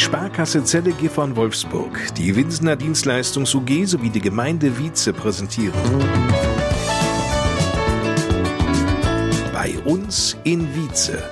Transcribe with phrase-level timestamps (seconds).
[0.00, 5.78] Sparkasse Zelle Gifhorn Wolfsburg, die Winsener Dienstleistungs UG sowie die Gemeinde Wietze präsentieren.
[9.52, 11.22] Bei uns in Wietze.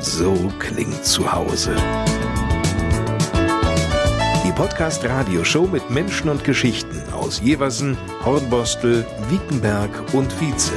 [0.00, 1.76] So klingt zu Hause.
[4.46, 10.72] Die Podcast-Radio-Show mit Menschen und Geschichten aus Jeversen, Hornbostel, Wiekenberg und Wietze.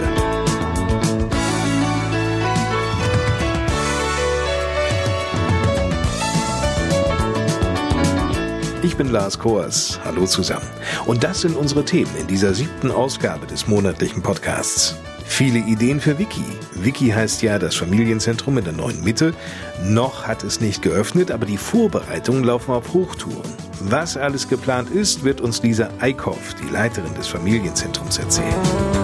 [8.90, 10.00] Ich bin Lars Koers.
[10.04, 10.66] Hallo zusammen.
[11.06, 14.96] Und das sind unsere Themen in dieser siebten Ausgabe des monatlichen Podcasts.
[15.26, 16.44] Viele Ideen für Wiki.
[16.74, 19.36] Wiki heißt ja das Familienzentrum in der neuen Mitte.
[19.84, 23.54] Noch hat es nicht geöffnet, aber die Vorbereitungen laufen auf Hochtouren.
[23.80, 28.99] Was alles geplant ist, wird uns Lisa Eickhoff, die Leiterin des Familienzentrums, erzählen.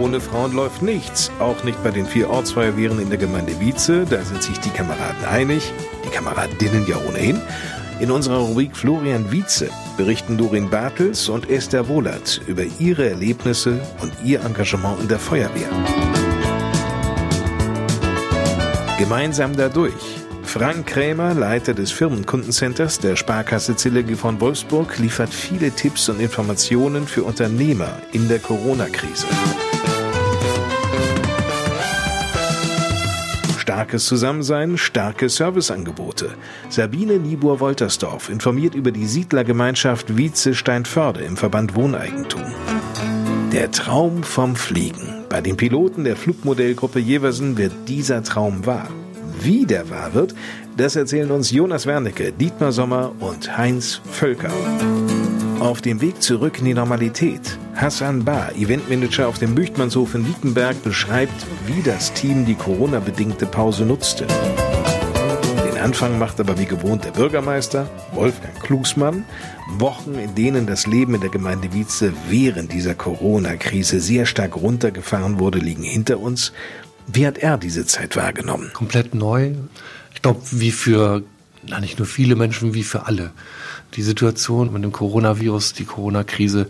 [0.00, 4.06] Ohne Frauen läuft nichts, auch nicht bei den vier Ortsfeuerwehren in der Gemeinde Wietze.
[4.08, 5.72] Da sind sich die Kameraden einig,
[6.04, 7.40] die Kameradinnen ja ohnehin.
[8.00, 14.12] In unserer Rubrik Florian Wietze berichten Dorin Bartels und Esther Wohlert über ihre Erlebnisse und
[14.24, 15.68] ihr Engagement in der Feuerwehr.
[18.98, 19.92] Gemeinsam dadurch.
[20.42, 27.06] Frank Krämer, Leiter des Firmenkundencenters der Sparkasse Zillegi von Wolfsburg, liefert viele Tipps und Informationen
[27.06, 29.26] für Unternehmer in der Corona-Krise.
[33.72, 36.34] Starkes Zusammensein, starke Serviceangebote.
[36.68, 42.42] Sabine Niebuhr-Woltersdorf informiert über die Siedlergemeinschaft Wietze-Steinförde im Verband Wohneigentum.
[43.50, 45.24] Der Traum vom Fliegen.
[45.30, 48.90] Bei den Piloten der Flugmodellgruppe Jeversen wird dieser Traum wahr.
[49.40, 50.34] Wie der wahr wird,
[50.76, 54.52] das erzählen uns Jonas Wernicke, Dietmar Sommer und Heinz Völker.
[55.62, 57.56] Auf dem Weg zurück in die Normalität.
[57.76, 63.86] Hassan Bar, Eventmanager auf dem Büchtmannshof in Wiekenberg, beschreibt, wie das Team die Corona-bedingte Pause
[63.86, 64.26] nutzte.
[65.64, 69.24] Den Anfang macht aber wie gewohnt der Bürgermeister, Wolfgang Klugsmann.
[69.78, 75.38] Wochen, in denen das Leben in der Gemeinde Wietze während dieser Corona-Krise sehr stark runtergefahren
[75.38, 76.52] wurde, liegen hinter uns.
[77.06, 78.72] Wie hat er diese Zeit wahrgenommen?
[78.72, 79.52] Komplett neu.
[80.12, 81.22] Ich glaube, wie für,
[81.64, 83.30] na nicht nur viele Menschen, wie für alle
[83.94, 86.68] die Situation mit dem Coronavirus, die Corona-Krise,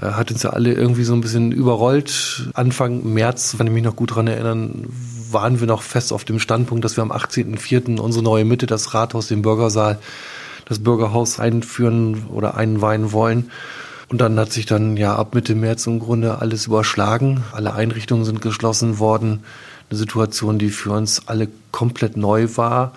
[0.00, 2.50] äh, hat uns ja alle irgendwie so ein bisschen überrollt.
[2.54, 4.86] Anfang März, wenn ich mich noch gut daran erinnern,
[5.30, 7.98] waren wir noch fest auf dem Standpunkt, dass wir am 18.04.
[8.00, 9.98] unsere neue Mitte, das Rathaus, den Bürgersaal,
[10.66, 13.50] das Bürgerhaus einführen oder einweihen wollen.
[14.08, 17.42] Und dann hat sich dann ja ab Mitte März im Grunde alles überschlagen.
[17.52, 19.42] Alle Einrichtungen sind geschlossen worden.
[19.90, 22.92] Eine Situation, die für uns alle komplett neu war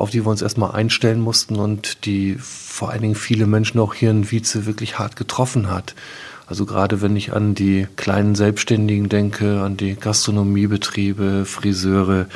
[0.00, 3.92] auf die wir uns erstmal einstellen mussten und die vor allen Dingen viele Menschen auch
[3.92, 5.94] hier in Wietze wirklich hart getroffen hat.
[6.46, 12.26] Also gerade wenn ich an die kleinen Selbstständigen denke, an die Gastronomiebetriebe, Friseure,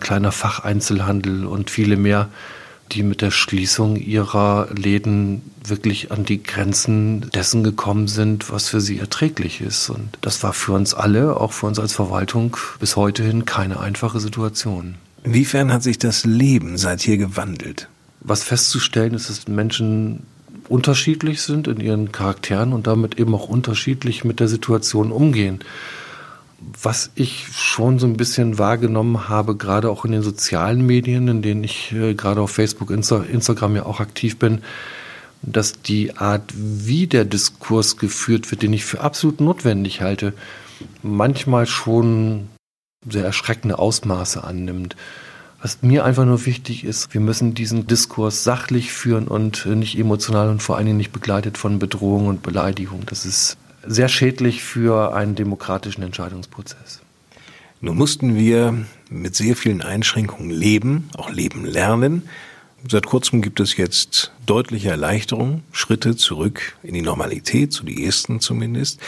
[0.00, 2.30] kleiner Facheinzelhandel und viele mehr,
[2.92, 8.80] die mit der Schließung ihrer Läden wirklich an die Grenzen dessen gekommen sind, was für
[8.80, 9.90] sie erträglich ist.
[9.90, 13.78] Und das war für uns alle, auch für uns als Verwaltung, bis heute hin keine
[13.78, 14.96] einfache Situation.
[15.24, 17.88] Inwiefern hat sich das Leben seither gewandelt?
[18.20, 20.22] Was festzustellen ist, dass Menschen
[20.68, 25.60] unterschiedlich sind in ihren Charakteren und damit eben auch unterschiedlich mit der Situation umgehen.
[26.82, 31.42] Was ich schon so ein bisschen wahrgenommen habe, gerade auch in den sozialen Medien, in
[31.42, 34.62] denen ich äh, gerade auf Facebook, Insta, Instagram ja auch aktiv bin,
[35.42, 40.32] dass die Art, wie der Diskurs geführt wird, den ich für absolut notwendig halte,
[41.02, 42.48] manchmal schon
[43.08, 44.96] sehr erschreckende Ausmaße annimmt.
[45.62, 50.50] Was mir einfach nur wichtig ist, wir müssen diesen Diskurs sachlich führen und nicht emotional
[50.50, 53.04] und vor allen Dingen nicht begleitet von Bedrohung und Beleidigung.
[53.06, 53.56] Das ist
[53.86, 57.00] sehr schädlich für einen demokratischen Entscheidungsprozess.
[57.80, 58.74] Nun mussten wir
[59.10, 62.22] mit sehr vielen Einschränkungen leben, auch leben lernen.
[62.86, 68.40] Seit kurzem gibt es jetzt deutliche Erleichterungen, Schritte zurück in die Normalität, so die ersten
[68.40, 69.00] zumindest.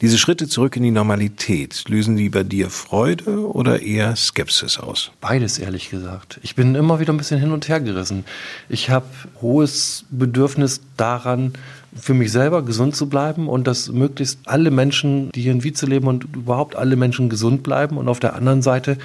[0.00, 5.12] Diese Schritte zurück in die Normalität, lösen die bei dir Freude oder eher Skepsis aus?
[5.20, 6.40] Beides, ehrlich gesagt.
[6.42, 8.24] Ich bin immer wieder ein bisschen hin und her gerissen.
[8.68, 9.06] Ich habe
[9.40, 11.52] hohes Bedürfnis daran,
[11.94, 15.86] für mich selber gesund zu bleiben und dass möglichst alle Menschen, die hier in Wietze
[15.86, 17.96] leben und überhaupt alle Menschen gesund bleiben.
[17.96, 18.98] Und auf der anderen Seite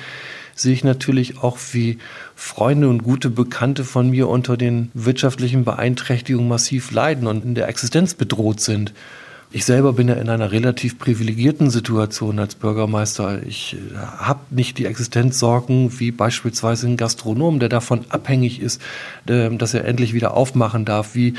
[0.55, 1.99] sehe ich natürlich auch, wie
[2.33, 7.67] Freunde und gute Bekannte von mir unter den wirtschaftlichen Beeinträchtigungen massiv leiden und in der
[7.67, 8.93] Existenz bedroht sind.
[9.51, 13.41] Ich selber bin ja in einer relativ privilegierten Situation als Bürgermeister.
[13.43, 18.81] Ich äh, habe nicht die Existenzsorgen wie beispielsweise ein Gastronom, der davon abhängig ist,
[19.29, 21.35] ähm, dass er endlich wieder aufmachen darf, wie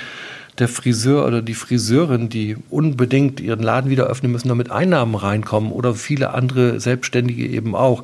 [0.59, 5.71] der Friseur oder die Friseurin, die unbedingt ihren Laden wieder öffnen müssen, damit Einnahmen reinkommen
[5.71, 8.03] oder viele andere Selbstständige eben auch.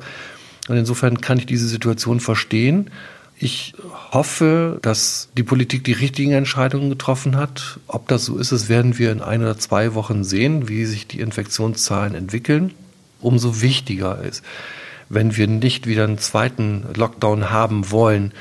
[0.67, 2.89] Und insofern kann ich diese Situation verstehen.
[3.37, 3.73] Ich
[4.11, 7.79] hoffe, dass die Politik die richtigen Entscheidungen getroffen hat.
[7.87, 11.07] Ob das so ist, das werden wir in ein oder zwei Wochen sehen, wie sich
[11.07, 12.73] die Infektionszahlen entwickeln.
[13.19, 14.43] Umso wichtiger ist,
[15.09, 18.31] wenn wir nicht wieder einen zweiten Lockdown haben wollen,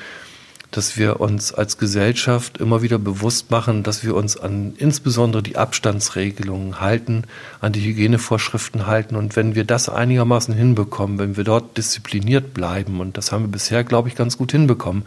[0.72, 5.56] dass wir uns als Gesellschaft immer wieder bewusst machen, dass wir uns an insbesondere die
[5.56, 7.24] Abstandsregelungen halten,
[7.60, 9.14] an die Hygienevorschriften halten.
[9.14, 13.52] Und wenn wir das einigermaßen hinbekommen, wenn wir dort diszipliniert bleiben, und das haben wir
[13.52, 15.04] bisher, glaube ich, ganz gut hinbekommen,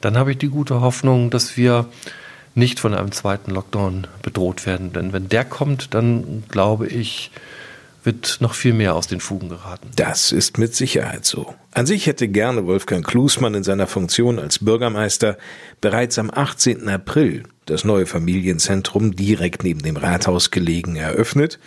[0.00, 1.86] dann habe ich die gute Hoffnung, dass wir
[2.56, 4.92] nicht von einem zweiten Lockdown bedroht werden.
[4.92, 7.30] Denn wenn der kommt, dann glaube ich,
[8.02, 9.88] wird noch viel mehr aus den Fugen geraten.
[9.96, 11.54] Das ist mit Sicherheit so.
[11.72, 15.36] An sich hätte gerne Wolfgang Klusmann in seiner Funktion als Bürgermeister
[15.80, 16.88] bereits am 18.
[16.88, 21.58] April das neue Familienzentrum direkt neben dem Rathaus gelegen eröffnet.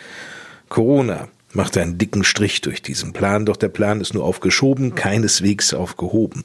[0.70, 5.74] Corona machte einen dicken Strich durch diesen Plan, doch der Plan ist nur aufgeschoben, keineswegs
[5.74, 6.44] aufgehoben.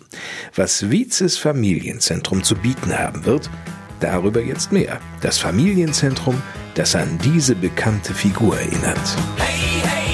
[0.55, 3.51] Was Vizes Familienzentrum zu bieten haben wird,
[4.01, 5.01] darüber jetzt mehr.
[5.21, 6.41] Das Familienzentrum,
[6.75, 9.17] das an diese bekannte Figur erinnert.
[9.37, 10.08] Hey!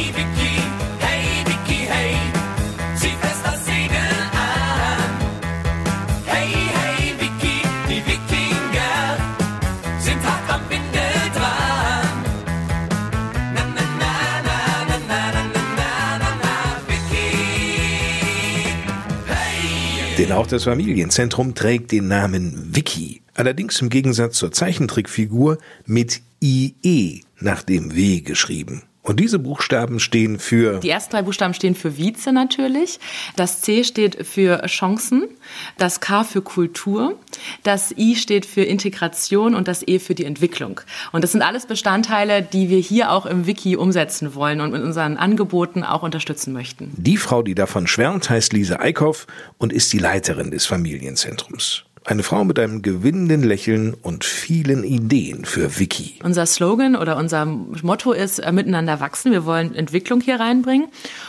[20.19, 23.23] Denn auch das Familienzentrum trägt den Namen Vicky.
[23.35, 28.85] Allerdings im Gegensatz zur Zeichentrickfigur mit IE nach dem W geschrieben.
[29.05, 30.81] Und diese Buchstaben stehen für.
[30.81, 32.99] Die ersten drei Buchstaben stehen für Vize natürlich.
[33.37, 35.29] Das C steht für Chancen.
[35.77, 37.19] Das K für Kultur.
[37.65, 40.81] Das I steht für Integration und das E für die Entwicklung.
[41.13, 44.83] Und das sind alles Bestandteile, die wir hier auch im Wiki umsetzen wollen und mit
[44.83, 46.91] unseren Angeboten auch unterstützen möchten.
[46.97, 49.27] Die Frau, die davon schwärmt, heißt Lise Eickhoff
[49.59, 51.85] und ist die Leiterin des Familienzentrums.
[52.07, 56.19] Eine Frau mit einem gewinnenden Lächeln und vielen Ideen für Vicky.
[56.23, 59.33] Unser Slogan oder unser Motto ist äh, miteinander wachsen.
[59.33, 60.89] Wir wollen Entwicklung hier reinbringen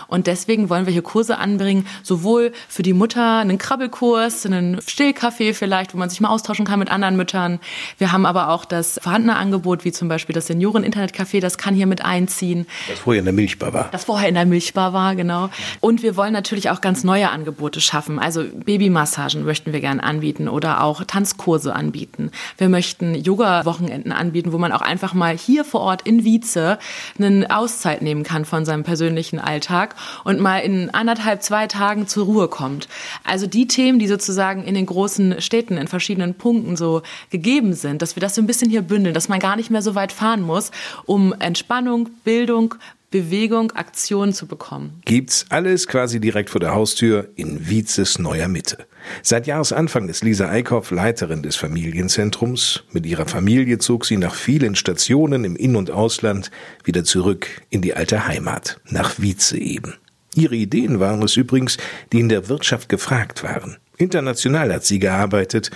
[0.10, 5.54] und deswegen wollen wir hier Kurse anbringen, sowohl für die Mutter einen Krabbelkurs, einen Stillkaffee
[5.54, 7.62] vielleicht, wo man sich mal austauschen kann mit anderen Müttern.
[7.98, 11.88] Wir haben aber auch das vorhandene Angebot, wie zum Beispiel das Senioren-Internetcafé, das kann hier
[11.88, 12.68] mit einziehen.
[12.90, 13.88] Das vorher in der Milchbar war.
[13.94, 15.50] Das vorher in der Milchbar war, genau.
[15.80, 18.20] Und wir wollen natürlich auch ganz neue Angebote schaffen.
[18.20, 22.32] Also Babymassagen möchten wir gerne anbieten oder oder auch Tanzkurse anbieten.
[22.58, 26.80] Wir möchten Yoga-Wochenenden anbieten, wo man auch einfach mal hier vor Ort in Wietze
[27.20, 32.26] eine Auszeit nehmen kann von seinem persönlichen Alltag und mal in anderthalb, zwei Tagen zur
[32.26, 32.88] Ruhe kommt.
[33.24, 38.02] Also die Themen, die sozusagen in den großen Städten in verschiedenen Punkten so gegeben sind,
[38.02, 40.12] dass wir das so ein bisschen hier bündeln, dass man gar nicht mehr so weit
[40.12, 40.72] fahren muss,
[41.06, 42.76] um Entspannung, Bildung,
[43.16, 45.02] Bewegung, Aktion zu bekommen.
[45.06, 48.88] Gibt's alles quasi direkt vor der Haustür in Vizes neuer Mitte.
[49.24, 52.84] Seit Jahresanfang ist Lisa Eickhoff Leiterin des Familienzentrums.
[52.92, 56.52] Mit ihrer Familie zog sie nach vielen Stationen im In- und Ausland
[56.84, 59.94] wieder zurück in die alte Heimat, nach Vize eben.
[60.36, 61.78] Ihre Ideen waren es übrigens,
[62.12, 63.78] die in der Wirtschaft gefragt waren.
[63.96, 65.72] International hat sie gearbeitet.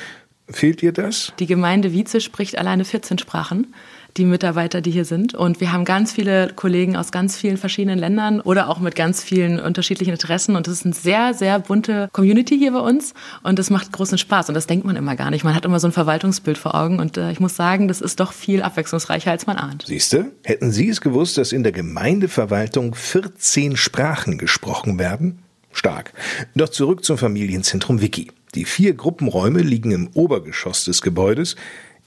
[0.50, 1.32] Fehlt ihr das?
[1.40, 3.68] Die Gemeinde Vize spricht alleine 14 Sprachen
[4.18, 5.34] die Mitarbeiter, die hier sind.
[5.34, 9.24] Und wir haben ganz viele Kollegen aus ganz vielen verschiedenen Ländern oder auch mit ganz
[9.24, 10.56] vielen unterschiedlichen Interessen.
[10.56, 13.14] Und das ist eine sehr, sehr bunte Community hier bei uns.
[13.44, 14.50] Und das macht großen Spaß.
[14.50, 15.44] Und das denkt man immer gar nicht.
[15.44, 17.00] Man hat immer so ein Verwaltungsbild vor Augen.
[17.00, 19.86] Und äh, ich muss sagen, das ist doch viel abwechslungsreicher, als man ahnt.
[19.88, 25.40] Siehste, hätten Sie es gewusst, dass in der Gemeindeverwaltung 14 Sprachen gesprochen werden?
[25.72, 26.14] Stark.
[26.56, 28.32] Doch zurück zum Familienzentrum Wiki.
[28.56, 31.56] Die vier Gruppenräume liegen im Obergeschoss des Gebäudes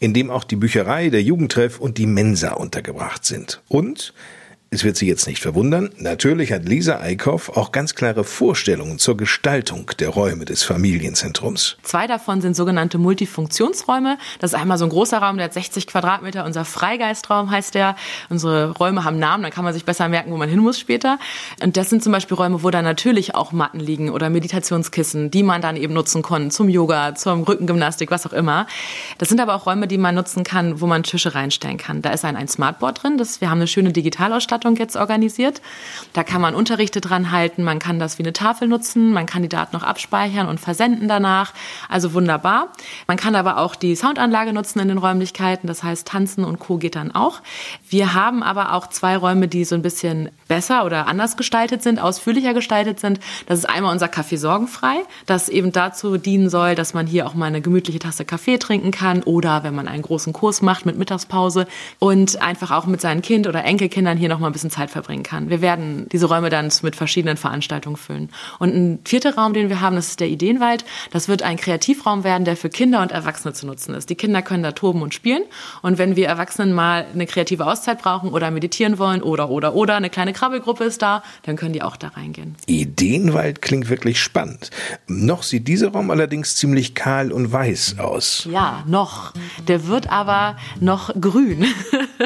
[0.02, 3.62] in dem auch die Bücherei, der Jugendtreff und die Mensa untergebracht sind.
[3.68, 4.12] Und
[4.72, 9.18] es wird Sie jetzt nicht verwundern, natürlich hat Lisa Eickhoff auch ganz klare Vorstellungen zur
[9.18, 11.76] Gestaltung der Räume des Familienzentrums.
[11.82, 14.16] Zwei davon sind sogenannte Multifunktionsräume.
[14.40, 17.96] Das ist einmal so ein großer Raum, der hat 60 Quadratmeter, unser Freigeistraum heißt der.
[18.30, 21.18] Unsere Räume haben Namen, dann kann man sich besser merken, wo man hin muss später.
[21.62, 25.42] Und das sind zum Beispiel Räume, wo da natürlich auch Matten liegen oder Meditationskissen, die
[25.42, 28.66] man dann eben nutzen kann zum Yoga, zum Rückengymnastik, was auch immer.
[29.18, 32.00] Das sind aber auch Räume, die man nutzen kann, wo man Tische reinstellen kann.
[32.00, 35.60] Da ist ein, ein Smartboard drin, das, wir haben eine schöne Digitalausstattung Veranstaltung jetzt organisiert.
[36.12, 39.42] Da kann man Unterrichte dran halten, man kann das wie eine Tafel nutzen, man kann
[39.42, 41.52] die Daten noch abspeichern und versenden danach.
[41.88, 42.68] Also wunderbar.
[43.06, 46.78] Man kann aber auch die Soundanlage nutzen in den Räumlichkeiten, das heißt Tanzen und Co.
[46.78, 47.40] geht dann auch.
[47.88, 51.98] Wir haben aber auch zwei Räume, die so ein bisschen besser oder anders gestaltet sind,
[51.98, 53.18] ausführlicher gestaltet sind.
[53.46, 57.34] Das ist einmal unser Kaffee sorgenfrei, das eben dazu dienen soll, dass man hier auch
[57.34, 60.98] mal eine gemütliche Tasse Kaffee trinken kann oder wenn man einen großen Kurs macht mit
[60.98, 61.66] Mittagspause
[61.98, 65.22] und einfach auch mit seinen Kind oder Enkelkindern hier noch mal ein bisschen Zeit verbringen
[65.22, 65.50] kann.
[65.50, 68.30] Wir werden diese Räume dann mit verschiedenen Veranstaltungen füllen.
[68.58, 70.84] Und ein vierter Raum, den wir haben, das ist der Ideenwald.
[71.10, 74.10] Das wird ein Kreativraum werden, der für Kinder und Erwachsene zu nutzen ist.
[74.10, 75.42] Die Kinder können da toben und spielen.
[75.80, 79.96] Und wenn wir Erwachsenen mal eine kreative Auszeit brauchen oder meditieren wollen oder, oder, oder
[79.96, 82.56] eine kleine Krabbelgruppe ist da, dann können die auch da reingehen.
[82.66, 84.70] Ideenwald klingt wirklich spannend.
[85.06, 88.46] Noch sieht dieser Raum allerdings ziemlich kahl und weiß aus.
[88.50, 89.32] Ja, noch.
[89.68, 91.64] Der wird aber noch grün.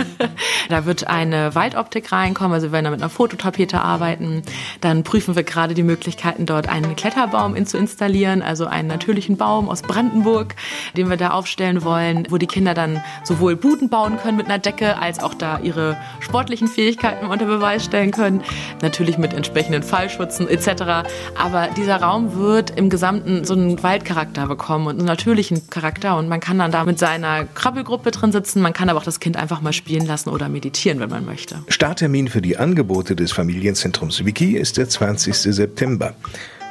[0.69, 4.43] da wird eine Waldoptik reinkommen, also wir werden da mit einer Fototapete arbeiten.
[4.81, 9.69] Dann prüfen wir gerade die Möglichkeiten, dort einen Kletterbaum zu installieren, also einen natürlichen Baum
[9.69, 10.55] aus Brandenburg,
[10.97, 14.59] den wir da aufstellen wollen, wo die Kinder dann sowohl Buden bauen können mit einer
[14.59, 18.43] Decke, als auch da ihre sportlichen Fähigkeiten unter Beweis stellen können.
[18.83, 21.09] Natürlich mit entsprechenden Fallschutzen etc.
[21.39, 26.29] Aber dieser Raum wird im Gesamten so einen Waldcharakter bekommen und einen natürlichen Charakter und
[26.29, 29.37] man kann dann da mit seiner Krabbelgruppe drin sitzen, man kann aber auch das Kind
[29.37, 31.63] einfach mal spielen lassen oder meditieren, wenn man möchte.
[31.97, 35.35] Starttermin für die Angebote des Familienzentrums Wiki ist der 20.
[35.35, 36.13] September.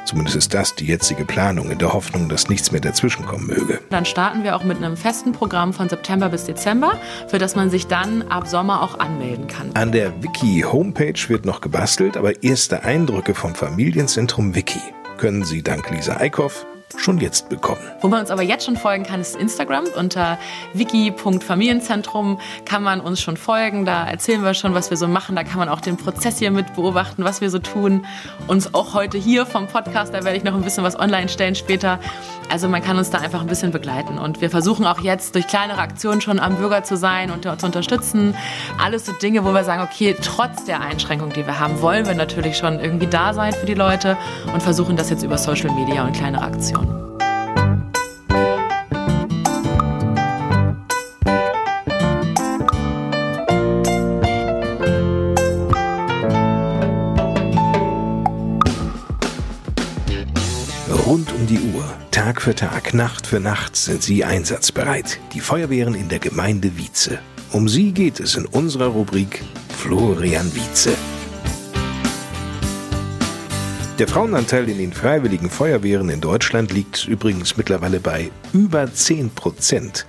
[0.04, 3.80] Zumindest ist das die jetzige Planung, in der Hoffnung, dass nichts mehr dazwischenkommen möge.
[3.90, 7.70] Dann starten wir auch mit einem festen Programm von September bis Dezember, für das man
[7.70, 9.72] sich dann ab Sommer auch anmelden kann.
[9.74, 14.78] An der Wiki-Homepage wird noch gebastelt, aber erste Eindrücke vom Familienzentrum Wiki
[15.16, 16.64] können Sie dank Lisa Eickhoff
[16.96, 17.80] schon jetzt bekommen.
[18.00, 19.84] Wo man uns aber jetzt schon folgen kann, ist Instagram.
[19.96, 20.38] Unter
[20.72, 23.84] wiki.familienzentrum kann man uns schon folgen.
[23.84, 25.36] Da erzählen wir schon, was wir so machen.
[25.36, 28.06] Da kann man auch den Prozess hier mit beobachten, was wir so tun.
[28.46, 31.54] Uns auch heute hier vom Podcast, da werde ich noch ein bisschen was online stellen
[31.54, 31.98] später.
[32.48, 34.18] Also man kann uns da einfach ein bisschen begleiten.
[34.18, 37.66] Und wir versuchen auch jetzt durch kleinere Aktionen schon am Bürger zu sein und zu
[37.66, 38.36] unterstützen.
[38.80, 42.14] Alles so Dinge, wo wir sagen, okay, trotz der Einschränkung, die wir haben, wollen wir
[42.14, 44.16] natürlich schon irgendwie da sein für die Leute
[44.52, 46.75] und versuchen das jetzt über Social Media und kleinere Aktionen.
[62.46, 65.18] Für Tag, Nacht für Nacht sind sie einsatzbereit.
[65.32, 67.18] Die Feuerwehren in der Gemeinde Wietze.
[67.50, 69.42] Um sie geht es in unserer Rubrik
[69.76, 70.92] Florian Wietze.
[73.98, 80.06] Der Frauenanteil in den freiwilligen Feuerwehren in Deutschland liegt übrigens mittlerweile bei über 10 Prozent.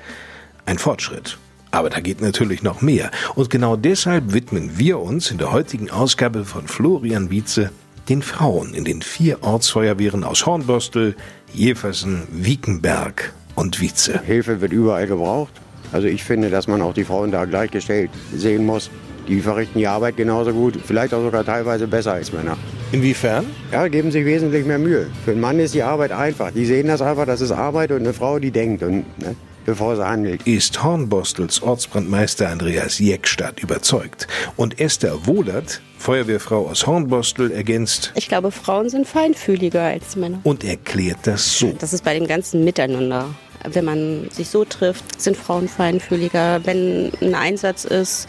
[0.68, 1.40] Ein Fortschritt.
[1.72, 3.10] Aber da geht natürlich noch mehr.
[3.34, 7.72] Und genau deshalb widmen wir uns in der heutigen Ausgabe von Florian Wietze
[8.10, 11.16] den Frauen in den vier Ortsfeuerwehren aus Hornbostel,
[11.54, 14.22] Jeversen, Wiekenberg und Wietze.
[14.26, 15.54] Hilfe wird überall gebraucht.
[15.92, 18.90] Also ich finde, dass man auch die Frauen da gleichgestellt sehen muss.
[19.28, 22.58] Die verrichten die Arbeit genauso gut, vielleicht auch sogar teilweise besser als Männer.
[22.94, 23.46] Inwiefern?
[23.74, 25.08] Ja, geben sich wesentlich mehr Mühe.
[25.26, 26.52] Für einen Mann ist die Arbeit einfach.
[26.52, 28.84] Die sehen das einfach, das ist Arbeit und eine Frau, die denkt.
[28.84, 29.36] Und ne,
[29.66, 30.48] bevor sie handelt.
[30.48, 34.28] Ist Hornbostels Ortsbrandmeister Andreas Jeckstadt überzeugt.
[34.56, 38.12] Und Esther Wohlert, Feuerwehrfrau aus Hornbostel, ergänzt.
[38.16, 40.40] Ich glaube, Frauen sind feinfühliger als Männer.
[40.44, 41.74] Und erklärt das so.
[41.80, 43.30] Das ist bei dem ganzen Miteinander.
[43.64, 46.62] Wenn man sich so trifft, sind Frauen feinfühliger.
[46.64, 48.28] Wenn ein Einsatz ist,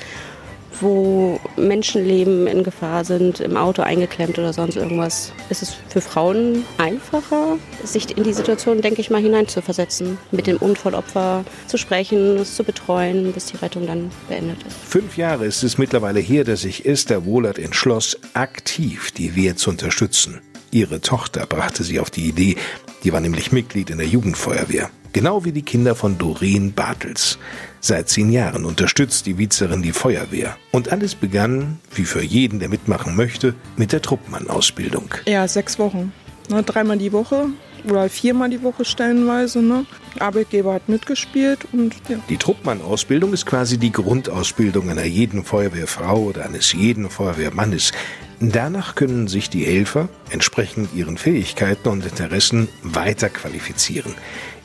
[0.80, 6.64] wo Menschenleben in Gefahr sind, im Auto eingeklemmt oder sonst irgendwas, ist es für Frauen
[6.78, 12.56] einfacher, sich in die Situation, denke ich mal, hineinzuversetzen, mit dem Unfallopfer zu sprechen, es
[12.56, 14.76] zu betreuen, bis die Rettung dann beendet ist.
[14.76, 19.70] Fünf Jahre ist es mittlerweile her, dass sich Esther Wohlert entschloss, aktiv die Wehr zu
[19.70, 20.40] unterstützen.
[20.70, 22.56] Ihre Tochter brachte sie auf die Idee,
[23.04, 24.90] die war nämlich Mitglied in der Jugendfeuerwehr.
[25.12, 27.38] Genau wie die Kinder von Doreen Bartels.
[27.80, 30.56] Seit zehn Jahren unterstützt die Vizerin die Feuerwehr.
[30.72, 35.14] Und alles begann, wie für jeden, der mitmachen möchte, mit der Truppmann-Ausbildung.
[35.26, 36.12] Ja, sechs Wochen.
[36.50, 37.46] Ne, dreimal die Woche
[37.84, 39.60] oder viermal die Woche stellenweise.
[39.60, 39.86] Ne?
[40.18, 42.18] Arbeitgeber hat mitgespielt und ja.
[42.28, 47.92] Die Truppmann-Ausbildung ist quasi die Grundausbildung einer jeden Feuerwehrfrau oder eines jeden Feuerwehrmannes.
[48.40, 54.14] Danach können sich die Helfer entsprechend ihren Fähigkeiten und Interessen weiter qualifizieren.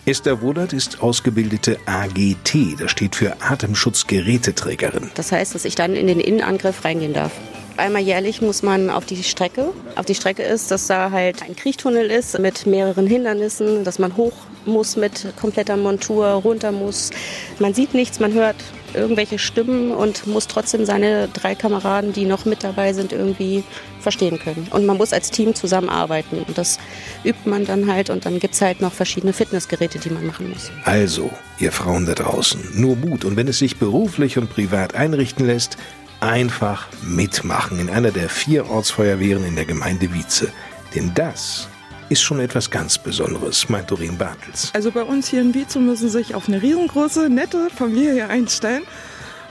[0.05, 5.11] Esther Wohlert ist ausgebildete AGT, das steht für Atemschutzgeräteträgerin.
[5.15, 7.31] Das heißt, dass ich dann in den Innenangriff reingehen darf.
[7.77, 9.71] Einmal jährlich muss man auf die Strecke.
[9.95, 14.17] Auf die Strecke ist, dass da halt ein Kriechtunnel ist mit mehreren Hindernissen, dass man
[14.17, 14.33] hoch
[14.65, 17.11] muss mit kompletter Montur, runter muss.
[17.59, 18.57] Man sieht nichts, man hört
[18.95, 23.63] irgendwelche Stimmen und muss trotzdem seine drei Kameraden, die noch mit dabei sind, irgendwie
[23.99, 24.67] verstehen können.
[24.71, 26.39] Und man muss als Team zusammenarbeiten.
[26.47, 26.79] Und das
[27.23, 28.09] übt man dann halt.
[28.09, 30.71] Und dann gibt es halt noch verschiedene Fitnessgeräte, die man machen muss.
[30.85, 33.25] Also, ihr Frauen da draußen, nur Mut.
[33.25, 35.77] Und wenn es sich beruflich und privat einrichten lässt,
[36.19, 40.49] einfach mitmachen in einer der vier Ortsfeuerwehren in der Gemeinde Wietze.
[40.95, 41.67] Denn das
[42.13, 44.71] ist schon etwas ganz Besonderes, meint Doreen Bartels.
[44.73, 48.83] Also bei uns hier in Wietze müssen sich auf eine riesengroße, nette Familie einstellen.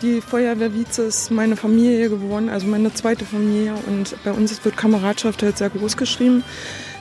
[0.00, 3.75] Die Feuerwehr Wietze ist meine Familie geworden, also meine zweite Familie.
[3.87, 6.45] Und bei uns wird Kameradschaft halt sehr groß geschrieben.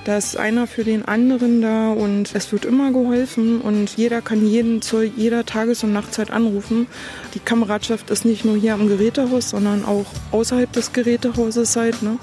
[0.03, 4.43] Da ist einer für den anderen da und es wird immer geholfen und jeder kann
[4.43, 6.87] jeden zu jeder Tages- und Nachtzeit anrufen.
[7.35, 12.01] Die Kameradschaft ist nicht nur hier am Gerätehaus, sondern auch außerhalb des Gerätehauses halt.
[12.01, 12.17] Ne?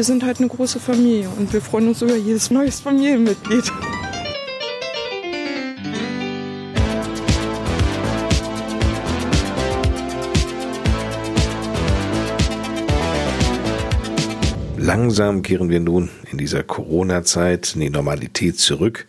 [0.00, 3.70] Wir sind halt eine große Familie und wir freuen uns über jedes neues Familienmitglied.
[14.78, 19.06] Langsam kehren wir nun in dieser Corona-Zeit in die Normalität zurück.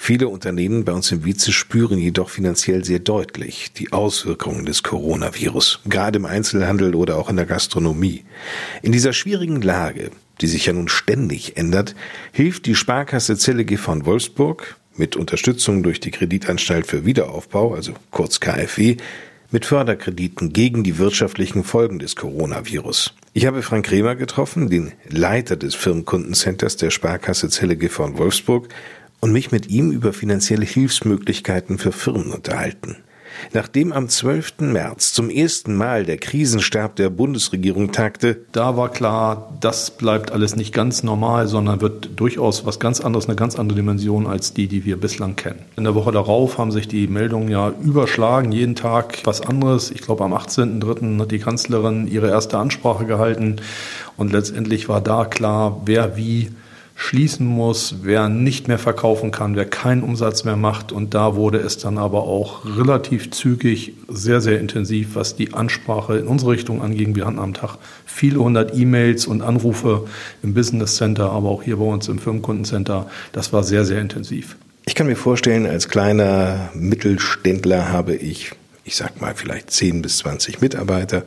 [0.00, 5.80] Viele Unternehmen bei uns im Vize spüren jedoch finanziell sehr deutlich die Auswirkungen des Coronavirus,
[5.86, 8.24] gerade im Einzelhandel oder auch in der Gastronomie.
[8.80, 11.94] In dieser schwierigen Lage, die sich ja nun ständig ändert,
[12.32, 18.40] hilft die Sparkasse Zelle von Wolfsburg mit Unterstützung durch die Kreditanstalt für Wiederaufbau, also kurz
[18.40, 18.96] KfW,
[19.50, 23.14] mit Förderkrediten gegen die wirtschaftlichen Folgen des Coronavirus.
[23.32, 28.68] Ich habe Frank Kremer getroffen, den Leiter des Firmenkundencenters der Sparkasse Zelle von Wolfsburg,
[29.20, 32.96] und mich mit ihm über finanzielle Hilfsmöglichkeiten für Firmen unterhalten.
[33.52, 34.60] Nachdem am 12.
[34.60, 40.56] März zum ersten Mal der Krisenstab der Bundesregierung tagte, da war klar, das bleibt alles
[40.56, 44.66] nicht ganz normal, sondern wird durchaus was ganz anderes, eine ganz andere Dimension als die,
[44.66, 45.60] die wir bislang kennen.
[45.76, 49.90] In der Woche darauf haben sich die Meldungen ja überschlagen, jeden Tag was anderes.
[49.90, 51.20] Ich glaube, am 18.03.
[51.20, 53.56] hat die Kanzlerin ihre erste Ansprache gehalten
[54.16, 56.50] und letztendlich war da klar, wer wie
[57.00, 60.90] schließen muss, wer nicht mehr verkaufen kann, wer keinen Umsatz mehr macht.
[60.90, 66.18] Und da wurde es dann aber auch relativ zügig, sehr, sehr intensiv, was die Ansprache
[66.18, 67.14] in unsere Richtung anging.
[67.14, 70.08] Wir hatten am Tag viele hundert E-Mails und Anrufe
[70.42, 73.08] im Business Center, aber auch hier bei uns im Firmenkundencenter.
[73.30, 74.56] Das war sehr, sehr intensiv.
[74.84, 78.50] Ich kann mir vorstellen, als kleiner Mittelständler habe ich,
[78.84, 81.22] ich sag mal, vielleicht 10 bis 20 Mitarbeiter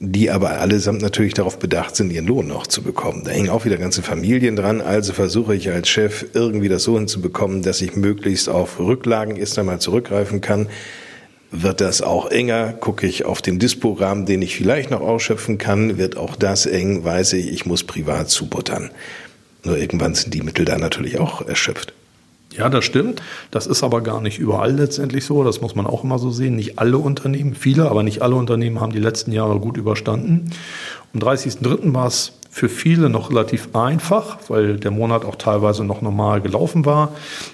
[0.00, 3.24] die aber allesamt natürlich darauf bedacht sind, ihren Lohn noch zu bekommen.
[3.24, 6.96] Da hängen auch wieder ganze Familien dran, also versuche ich als Chef irgendwie das so
[6.96, 10.68] hinzubekommen, dass ich möglichst auf Rücklagen erst einmal zurückgreifen kann.
[11.50, 15.98] Wird das auch enger, gucke ich auf den Dispo-Rahmen, den ich vielleicht noch ausschöpfen kann,
[15.98, 18.90] wird auch das eng, weiß ich, ich muss privat zubuttern.
[19.64, 21.92] Nur irgendwann sind die Mittel da natürlich auch erschöpft.
[22.56, 23.22] Ja, das stimmt.
[23.50, 25.44] Das ist aber gar nicht überall letztendlich so.
[25.44, 26.56] Das muss man auch immer so sehen.
[26.56, 30.50] Nicht alle Unternehmen, viele, aber nicht alle Unternehmen haben die letzten Jahre gut überstanden.
[31.12, 31.92] Am 30.03.
[31.94, 36.86] war es für viele noch relativ einfach, weil der Monat auch teilweise noch normal gelaufen
[36.86, 37.12] war.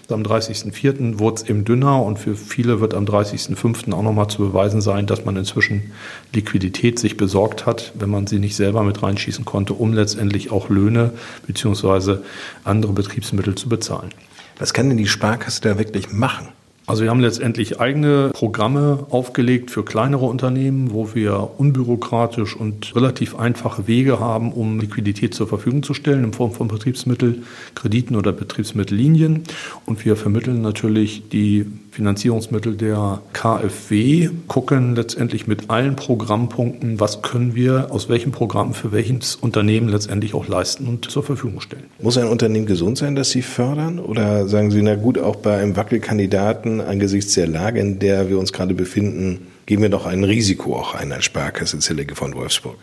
[0.09, 1.19] Am 30.04.
[1.19, 3.93] wurde es eben dünner und für viele wird am 30.05.
[3.93, 5.93] auch nochmal zu beweisen sein, dass man inzwischen
[6.33, 10.69] Liquidität sich besorgt hat, wenn man sie nicht selber mit reinschießen konnte, um letztendlich auch
[10.69, 11.13] Löhne
[11.47, 12.19] bzw.
[12.63, 14.11] andere Betriebsmittel zu bezahlen.
[14.59, 16.49] Was kann denn die Sparkasse da wirklich machen?
[16.87, 23.37] Also wir haben letztendlich eigene Programme aufgelegt für kleinere Unternehmen, wo wir unbürokratisch und relativ
[23.37, 29.45] einfache Wege haben, um Liquidität zur Verfügung zu stellen in Form von Betriebsmittelkrediten oder Betriebsmittellinien.
[29.87, 37.55] Und wir vermitteln natürlich die Finanzierungsmittel der KfW, gucken letztendlich mit allen Programmpunkten, was können
[37.55, 41.85] wir aus welchem Programm für welches Unternehmen letztendlich auch leisten und zur Verfügung stellen.
[42.03, 44.01] Muss ein Unternehmen gesund sein, dass Sie fördern?
[44.01, 48.41] Oder sagen Sie, na gut, auch bei einem Wackelkandidaten angesichts der Lage, in der wir
[48.41, 52.77] uns gerade befinden, gehen wir doch ein Risiko auch ein als Sparkasse Zillige von Wolfsburg?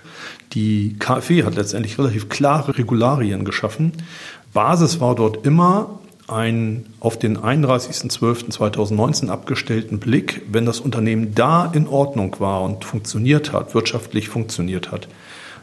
[0.53, 3.91] Die KfW hat letztendlich relativ klare Regularien geschaffen.
[4.53, 6.00] Basis war dort immer
[6.31, 13.51] einen auf den 31.12.2019 abgestellten Blick, wenn das Unternehmen da in Ordnung war und funktioniert
[13.53, 15.07] hat, wirtschaftlich funktioniert hat,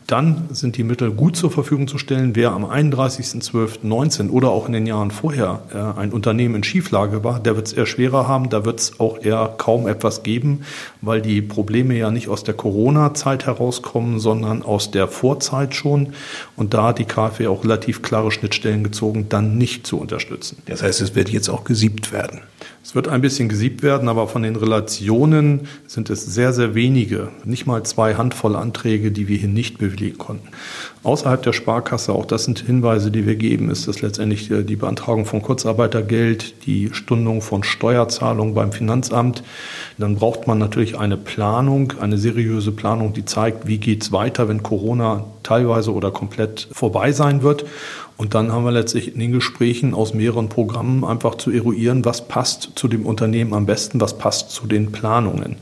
[0.08, 2.34] dann sind die Mittel gut zur Verfügung zu stellen.
[2.34, 7.40] Wer am 31.12.19 oder auch in den Jahren vorher äh, ein Unternehmen in Schieflage war,
[7.40, 8.48] der wird es eher schwerer haben.
[8.48, 10.62] Da wird es auch eher kaum etwas geben,
[11.02, 16.14] weil die Probleme ja nicht aus der Corona-Zeit herauskommen, sondern aus der Vorzeit schon.
[16.56, 20.62] Und da hat die KfW auch relativ klare Schnittstellen gezogen, dann nicht zu unterstützen.
[20.64, 22.40] Das heißt, es wird jetzt auch gesiebt werden.
[22.82, 27.28] Es wird ein bisschen gesiebt werden, aber von den Relationen sind es sehr, sehr wenige,
[27.44, 30.48] nicht mal zwei Handvoll Anträge, die wir hier nicht bewilligen konnten.
[31.02, 35.26] Außerhalb der Sparkasse, auch das sind Hinweise, die wir geben, ist das letztendlich die Beantragung
[35.26, 39.42] von Kurzarbeitergeld, die Stundung von Steuerzahlungen beim Finanzamt.
[39.98, 44.48] Dann braucht man natürlich eine Planung, eine seriöse Planung, die zeigt, wie geht es weiter,
[44.48, 47.64] wenn Corona teilweise oder komplett vorbei sein wird.
[48.18, 52.26] Und dann haben wir letztlich in den Gesprächen aus mehreren Programmen einfach zu eruieren, was
[52.26, 55.56] passt zu dem Unternehmen am besten, was passt zu den Planungen.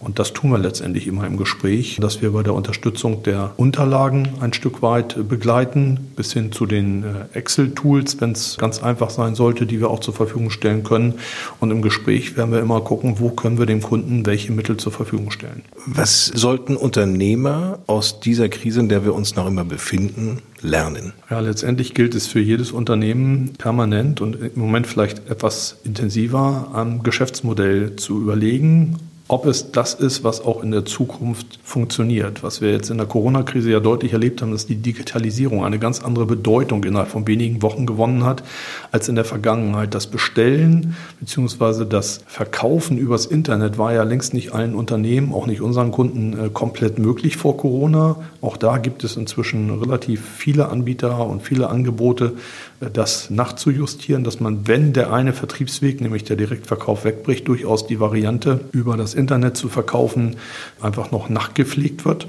[0.00, 4.28] Und das tun wir letztendlich immer im Gespräch, dass wir bei der Unterstützung der Unterlagen
[4.40, 9.34] ein Stück weit begleiten, bis hin zu den äh, Excel-Tools, wenn es ganz einfach sein
[9.34, 11.14] sollte, die wir auch zur Verfügung stellen können.
[11.60, 14.90] Und im Gespräch werden wir immer gucken, wo können wir dem Kunden welche Mittel zur
[14.90, 15.62] Verfügung stellen.
[15.84, 21.12] Was sollten Unternehmer aus dieser Krise, in der wir uns noch immer befinden, lernen?
[21.28, 27.02] Ja, letztendlich gilt es für jedes Unternehmen permanent und im Moment vielleicht etwas intensiver am
[27.02, 28.96] Geschäftsmodell zu überlegen,
[29.30, 32.42] ob es das ist, was auch in der Zukunft funktioniert.
[32.42, 36.02] Was wir jetzt in der Corona-Krise ja deutlich erlebt haben, dass die Digitalisierung eine ganz
[36.02, 38.42] andere Bedeutung innerhalb von wenigen Wochen gewonnen hat,
[38.90, 39.94] als in der Vergangenheit.
[39.94, 41.84] Das Bestellen bzw.
[41.84, 46.48] das Verkaufen übers Internet war ja längst nicht allen Unternehmen, auch nicht unseren Kunden, äh,
[46.48, 48.16] komplett möglich vor Corona.
[48.40, 52.32] Auch da gibt es inzwischen relativ viele Anbieter und viele Angebote,
[52.80, 58.60] das nachzujustieren, dass man, wenn der eine Vertriebsweg, nämlich der Direktverkauf wegbricht, durchaus die Variante
[58.72, 60.36] über das Internet zu verkaufen,
[60.80, 62.26] einfach noch nachgepflegt wird.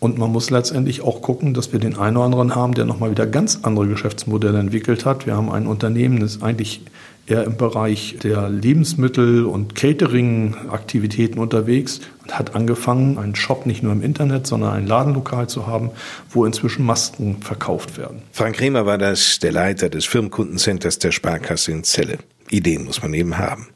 [0.00, 3.10] Und man muss letztendlich auch gucken, dass wir den einen oder anderen haben, der nochmal
[3.10, 5.26] wieder ganz andere Geschäftsmodelle entwickelt hat.
[5.26, 6.82] Wir haben ein Unternehmen, das eigentlich
[7.26, 13.92] eher im Bereich der Lebensmittel- und Catering-Aktivitäten unterwegs und hat angefangen, einen Shop nicht nur
[13.92, 15.90] im Internet, sondern ein Ladenlokal zu haben,
[16.30, 18.22] wo inzwischen Masken verkauft werden.
[18.32, 22.18] Frank Kremer war das, der Leiter des Firmenkundencenters der Sparkasse in Celle.
[22.50, 23.68] Ideen muss man eben haben.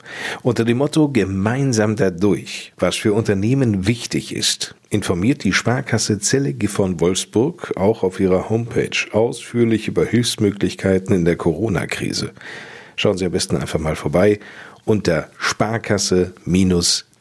[0.43, 7.01] Unter dem Motto Gemeinsam dadurch, was für Unternehmen wichtig ist, informiert die Sparkasse Celle Gifhorn
[7.01, 12.33] Wolfsburg auch auf ihrer Homepage ausführlich über Hilfsmöglichkeiten in der Corona-Krise.
[12.97, 14.39] Schauen Sie am besten einfach mal vorbei
[14.85, 15.29] unter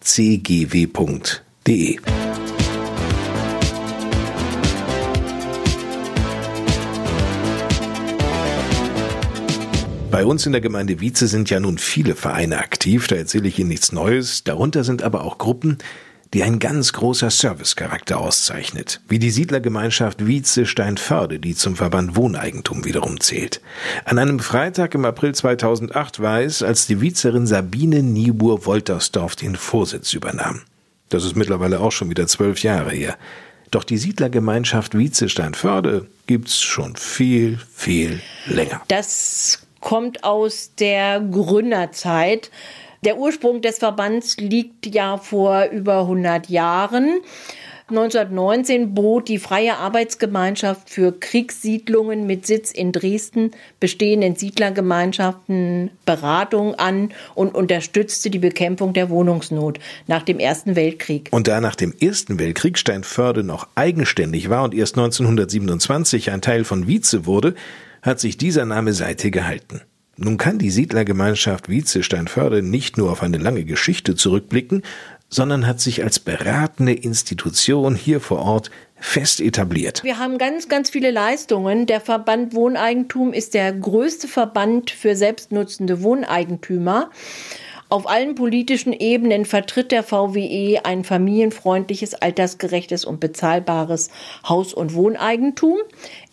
[0.08, 2.00] sparkasse-cgw.de.
[10.10, 13.60] Bei uns in der Gemeinde Wietze sind ja nun viele Vereine aktiv, da erzähle ich
[13.60, 14.43] Ihnen nichts Neues.
[14.43, 15.78] Darunter sind aber auch Gruppen,
[16.34, 23.20] die ein ganz großer Servicecharakter auszeichnet, wie die Siedlergemeinschaft Wietze-Steinförde, die zum Verband Wohneigentum wiederum
[23.20, 23.62] zählt.
[24.06, 30.13] An einem Freitag im April 2008 war es, als die Wietzerin Sabine Niebuhr-Woltersdorf den Vorsitz
[30.13, 30.62] übernahm.
[31.10, 33.18] Das ist mittlerweile auch schon wieder zwölf Jahre her.
[33.72, 38.82] Doch die Siedlergemeinschaft Wietze-Steinförde gibt's schon viel, viel länger.
[38.88, 42.50] Das kommt aus der Gründerzeit.
[43.04, 47.22] Der Ursprung des Verbands liegt ja vor über 100 Jahren.
[47.90, 57.14] 1919 bot die Freie Arbeitsgemeinschaft für Kriegssiedlungen mit Sitz in Dresden bestehenden Siedlergemeinschaften Beratung an
[57.34, 61.30] und unterstützte die Bekämpfung der Wohnungsnot nach dem Ersten Weltkrieg.
[61.32, 66.66] Und da nach dem Ersten Weltkrieg Steinförde noch eigenständig war und erst 1927 ein Teil
[66.66, 67.56] von Wietze wurde,
[68.02, 69.82] hat sich dieser Name seither gehalten.
[70.17, 74.82] Nun kann die Siedlergemeinschaft Wietze-Steinförde nicht nur auf eine lange Geschichte zurückblicken,
[75.30, 80.03] sondern hat sich als beratende Institution hier vor Ort fest etabliert.
[80.03, 81.86] Wir haben ganz, ganz viele Leistungen.
[81.86, 87.12] Der Verband Wohneigentum ist der größte Verband für selbstnutzende Wohneigentümer.
[87.89, 94.10] Auf allen politischen Ebenen vertritt der VWE ein familienfreundliches, altersgerechtes und bezahlbares
[94.47, 95.78] Haus- und Wohneigentum.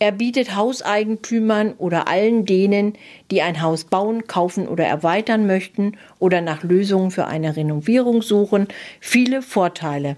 [0.01, 2.95] Er bietet Hauseigentümern oder allen denen,
[3.31, 8.67] die ein Haus bauen, kaufen oder erweitern möchten oder nach Lösungen für eine Renovierung suchen,
[8.99, 10.17] viele Vorteile.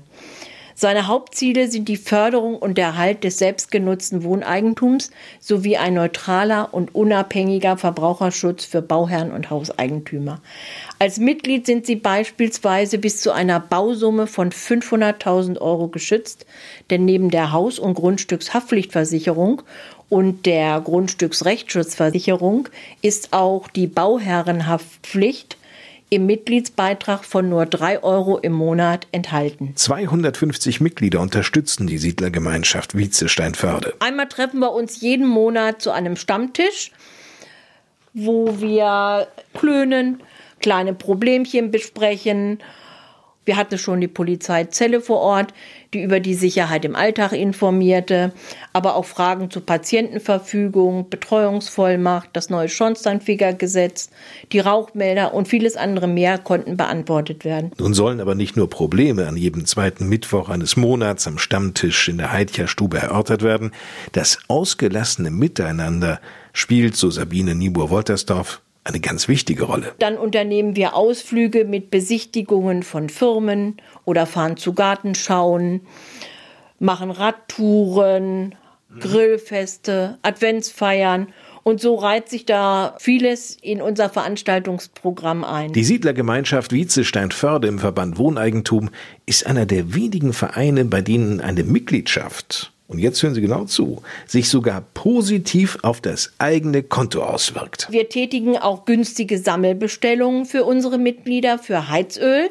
[0.79, 5.11] Seine Hauptziele sind die Förderung und Erhalt des selbstgenutzten Wohneigentums
[5.41, 10.43] sowie ein neutraler und unabhängiger Verbraucherschutz für Bauherren und Hauseigentümer.
[10.99, 16.45] Als Mitglied sind sie beispielsweise bis zu einer Bausumme von 500.000 Euro geschützt,
[16.91, 19.63] denn neben der Haus- und Grundstückshaftpflichtversicherung
[20.11, 22.69] und der Grundstücksrechtsschutzversicherung
[23.01, 25.57] ist auch die Bauherrenhaftpflicht
[26.09, 29.73] im Mitgliedsbeitrag von nur drei Euro im Monat enthalten.
[29.75, 33.95] 250 Mitglieder unterstützen die Siedlergemeinschaft Wietze-Steinförde.
[33.99, 36.93] Einmal treffen wir uns jeden Monat zu einem Stammtisch,
[38.15, 40.23] wo wir klönen,
[40.61, 42.61] kleine Problemchen besprechen
[43.47, 45.55] wir hatten schon die Polizeizelle vor Ort,
[45.95, 48.33] die über die Sicherheit im Alltag informierte,
[48.73, 54.11] aber auch Fragen zur Patientenverfügung, Betreuungsvollmacht, das neue Schornsteinfegergesetz,
[54.53, 57.73] die Rauchmelder und vieles andere mehr konnten beantwortet werden.
[57.79, 62.19] Nun sollen aber nicht nur Probleme an jedem zweiten Mittwoch eines Monats am Stammtisch in
[62.19, 63.73] der Heidcherstube erörtert werden.
[64.13, 66.21] Das ausgelassene Miteinander
[66.53, 69.95] spielt, so Sabine Niebuhr-Woltersdorf, eine ganz wichtige Rolle.
[69.99, 75.81] Dann unternehmen wir Ausflüge mit Besichtigungen von Firmen oder fahren zu Gartenschauen,
[76.79, 78.55] machen Radtouren,
[79.01, 81.29] Grillfeste, Adventsfeiern
[81.67, 85.73] und so reiht sich da vieles in unser Veranstaltungsprogramm ein.
[85.73, 88.91] Die Siedlergemeinschaft Wietzestein-Förde im Verband Wohneigentum
[89.27, 94.03] ist einer der wenigen Vereine, bei denen eine Mitgliedschaft und jetzt hören Sie genau zu,
[94.27, 97.89] sich sogar positiv auf das eigene Konto auswirkt.
[97.91, 102.51] Wir tätigen auch günstige Sammelbestellungen für unsere Mitglieder für Heizöl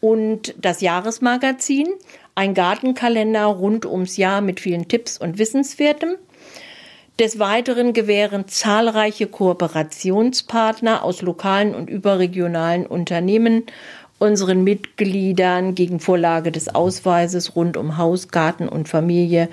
[0.00, 1.88] und das Jahresmagazin,
[2.34, 6.16] ein Gartenkalender rund ums Jahr mit vielen Tipps und Wissenswertem.
[7.20, 13.66] Des Weiteren gewähren zahlreiche Kooperationspartner aus lokalen und überregionalen Unternehmen
[14.18, 19.48] unseren Mitgliedern gegen Vorlage des Ausweises rund um Haus, Garten und Familie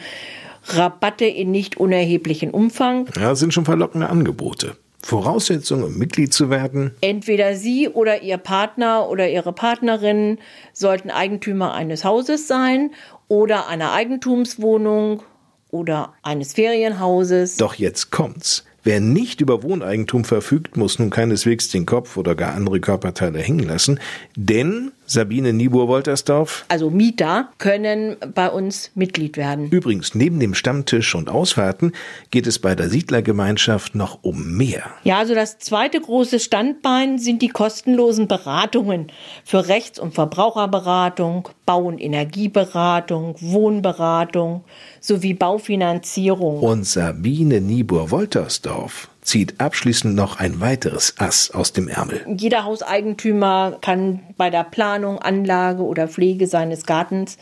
[0.68, 3.08] Rabatte in nicht unerheblichem Umfang.
[3.20, 4.76] Ja, sind schon verlockende Angebote.
[5.04, 6.92] Voraussetzung, um Mitglied zu werden?
[7.02, 10.38] Entweder Sie oder Ihr Partner oder Ihre Partnerin
[10.74, 12.92] sollten Eigentümer eines Hauses sein
[13.28, 15.24] oder einer Eigentumswohnung
[15.72, 17.58] oder eines Ferienhauses.
[17.58, 18.64] Doch jetzt kommt's.
[18.84, 23.68] Wer nicht über Wohneigentum verfügt, muss nun keineswegs den Kopf oder gar andere Körperteile hängen
[23.68, 24.00] lassen,
[24.36, 26.66] denn Sabine Niebuhr-Woltersdorf.
[26.70, 29.70] Also Mieter können bei uns Mitglied werden.
[29.70, 31.92] Übrigens, neben dem Stammtisch und Ausfahrten
[32.30, 34.84] geht es bei der Siedlergemeinschaft noch um mehr.
[35.04, 39.08] Ja, also das zweite große Standbein sind die kostenlosen Beratungen
[39.44, 44.64] für Rechts- und Verbraucherberatung, Bau- und Energieberatung, Wohnberatung
[45.02, 46.62] sowie Baufinanzierung.
[46.62, 52.26] Und Sabine Niebuhr-Woltersdorf zieht abschließend noch ein weiteres Ass aus dem Ärmel.
[52.38, 57.38] Jeder Hauseigentümer kann bei der Planung, Anlage oder Pflege seines Gartens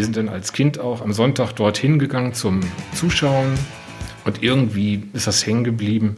[0.02, 2.62] Wir sind dann als Kind auch am Sonntag dorthin gegangen zum
[2.96, 3.54] Zuschauen
[4.26, 6.18] und irgendwie ist das hängen geblieben.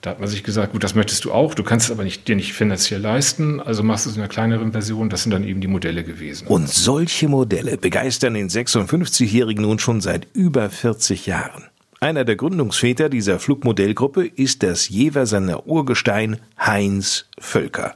[0.00, 2.26] Da hat man sich gesagt, gut, das möchtest du auch, du kannst es aber nicht,
[2.26, 5.08] dir nicht finanziell leisten, also machst du es in einer kleineren Version.
[5.08, 6.48] Das sind dann eben die Modelle gewesen.
[6.48, 11.66] Und solche Modelle begeistern den 56-Jährigen nun schon seit über 40 Jahren.
[12.00, 17.94] Einer der Gründungsväter dieser Flugmodellgruppe ist das Jeversener Urgestein Heinz Völker.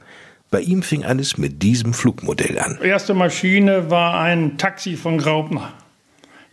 [0.50, 2.78] Bei ihm fing alles mit diesem Flugmodell an.
[2.82, 5.72] Die erste Maschine war ein Taxi von Graupner.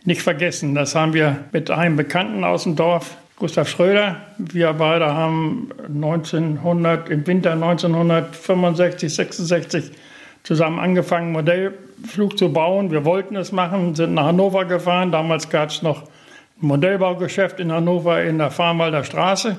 [0.04, 4.20] Nicht vergessen, das haben wir mit einem Bekannten aus dem Dorf, Gustav Schröder.
[4.38, 9.92] Wir beide haben 1900, im Winter 1965, 66
[10.42, 12.90] zusammen angefangen, Modellflug zu bauen.
[12.90, 15.10] Wir wollten es machen, sind nach Hannover gefahren.
[15.10, 19.58] Damals gab es noch ein Modellbaugeschäft in Hannover in der Farnwalder Straße.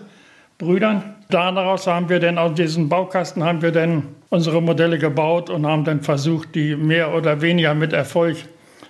[0.58, 1.16] Brüdern.
[1.30, 5.84] Daraus haben wir dann, aus diesem Baukasten haben wir dann unsere Modelle gebaut und haben
[5.84, 8.38] dann versucht, die mehr oder weniger mit Erfolg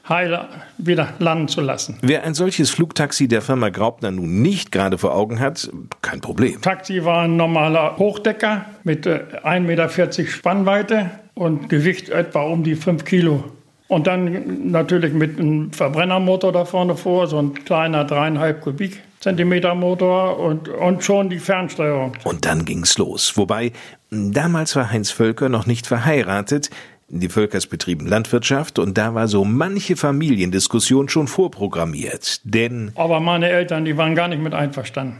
[0.08, 0.48] heil
[0.78, 1.98] wieder landen zu lassen.
[2.02, 5.70] Wer ein solches Flugtaxi der Firma Graupner nun nicht gerade vor Augen hat,
[6.02, 6.62] kein Problem.
[6.62, 9.90] Taxi war ein normaler Hochdecker mit 1,40 Meter
[10.28, 13.44] Spannweite und Gewicht etwa um die 5 Kilo.
[13.88, 19.02] Und dann natürlich mit einem Verbrennermotor da vorne vor, so ein kleiner dreieinhalb Kubik.
[19.20, 22.14] Zentimeter Motor und, und schon die Fernsteuerung.
[22.24, 23.38] Und dann ging's los.
[23.38, 23.72] Wobei,
[24.12, 26.70] damals war Heinz Völker noch nicht verheiratet.
[27.08, 32.42] Die Völkers betrieben Landwirtschaft und da war so manche Familiendiskussion schon vorprogrammiert.
[32.44, 32.92] Denn.
[32.96, 35.18] Aber meine Eltern, die waren gar nicht mit einverstanden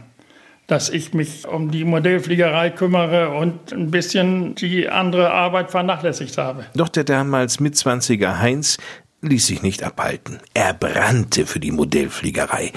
[0.66, 6.66] dass ich mich um die Modellfliegerei kümmere und ein bisschen die andere Arbeit vernachlässigt habe.
[6.74, 8.78] Doch der damals Mitzwanziger Heinz
[9.22, 10.38] ließ sich nicht abhalten.
[10.54, 12.72] Er brannte für die Modellfliegerei.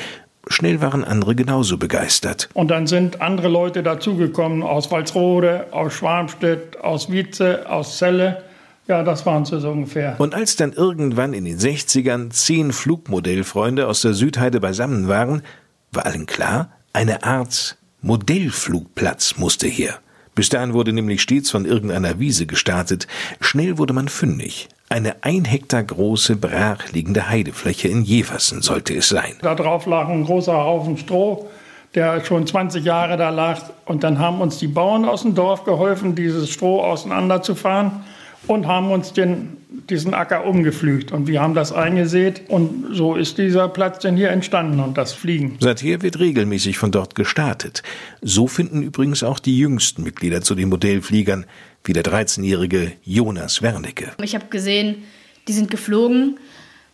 [0.48, 2.50] Schnell waren andere genauso begeistert.
[2.54, 8.44] Und dann sind andere Leute dazugekommen aus Walsrode, aus Schwarmstedt, aus Wietze, aus Celle.
[8.88, 10.16] Ja, das waren sie so ungefähr.
[10.18, 15.44] Und als dann irgendwann in den 60ern zehn Flugmodellfreunde aus der Südheide beisammen waren,
[15.92, 20.00] war allen klar, eine Art Modellflugplatz musste her.
[20.36, 23.08] Bis dahin wurde nämlich stets von irgendeiner Wiese gestartet.
[23.42, 24.70] Schnell wurde man fündig.
[24.88, 29.34] Eine ein Hektar große, brachliegende Heidefläche in Jeversen sollte es sein.
[29.42, 31.50] Da drauf lag ein großer Haufen Stroh,
[31.94, 33.62] der schon 20 Jahre da lag.
[33.86, 38.04] Und dann haben uns die Bauern aus dem Dorf geholfen, dieses Stroh auseinanderzufahren
[38.48, 39.58] und haben uns den,
[39.90, 41.12] diesen Acker umgepflügt.
[41.12, 45.14] Und wir haben das eingesät und so ist dieser Platz denn hier entstanden und das
[45.14, 45.58] Fliegen.
[45.60, 47.84] Seither wird regelmäßig von dort gestartet.
[48.22, 51.46] So finden übrigens auch die jüngsten Mitglieder zu den Modellfliegern,
[51.84, 54.12] wie der 13-jährige Jonas Wernicke.
[54.22, 55.04] Ich habe gesehen,
[55.48, 56.38] die sind geflogen.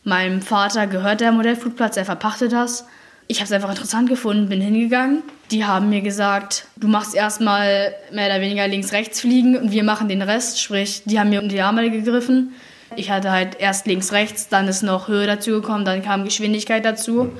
[0.03, 2.85] Meinem Vater gehört der Modellflugplatz, er verpachtet das.
[3.27, 5.23] Ich habe es einfach interessant gefunden, bin hingegangen.
[5.51, 10.09] Die haben mir gesagt, du machst erstmal mehr oder weniger links-rechts fliegen und wir machen
[10.09, 10.59] den Rest.
[10.59, 12.53] Sprich, die haben mir um die Arme gegriffen.
[12.95, 17.31] Ich hatte halt erst links-rechts, dann ist noch Höhe dazu gekommen, dann kam Geschwindigkeit dazu.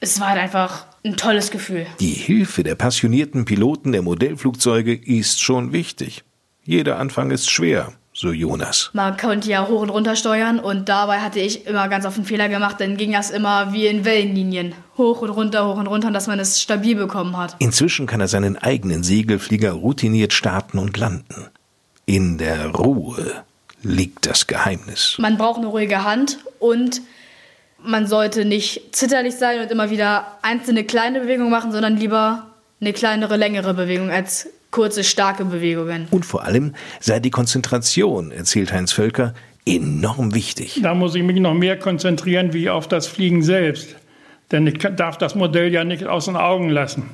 [0.00, 1.86] Es war halt einfach ein tolles Gefühl.
[2.00, 6.24] Die Hilfe der passionierten Piloten der Modellflugzeuge ist schon wichtig.
[6.64, 8.90] Jeder Anfang ist schwer, so Jonas.
[8.94, 12.24] Man konnte ja hoch und runter steuern und dabei hatte ich immer ganz oft einen
[12.24, 14.74] Fehler gemacht, dann ging das immer wie in Wellenlinien.
[14.96, 17.56] Hoch und runter, hoch und runter, dass man es stabil bekommen hat.
[17.58, 21.48] Inzwischen kann er seinen eigenen Segelflieger routiniert starten und landen.
[22.06, 23.44] In der Ruhe
[23.82, 25.16] liegt das Geheimnis.
[25.18, 27.02] Man braucht eine ruhige Hand und
[27.82, 32.46] man sollte nicht zitterlich sein und immer wieder einzelne kleine Bewegungen machen, sondern lieber
[32.80, 36.06] eine kleinere, längere Bewegung als kurze, starke Bewegungen.
[36.10, 39.32] Und vor allem sei die Konzentration, erzählt Heinz Völker,
[39.64, 40.80] enorm wichtig.
[40.82, 43.96] Da muss ich mich noch mehr konzentrieren wie auf das Fliegen selbst.
[44.52, 47.04] Denn ich darf das Modell ja nicht aus den Augen lassen.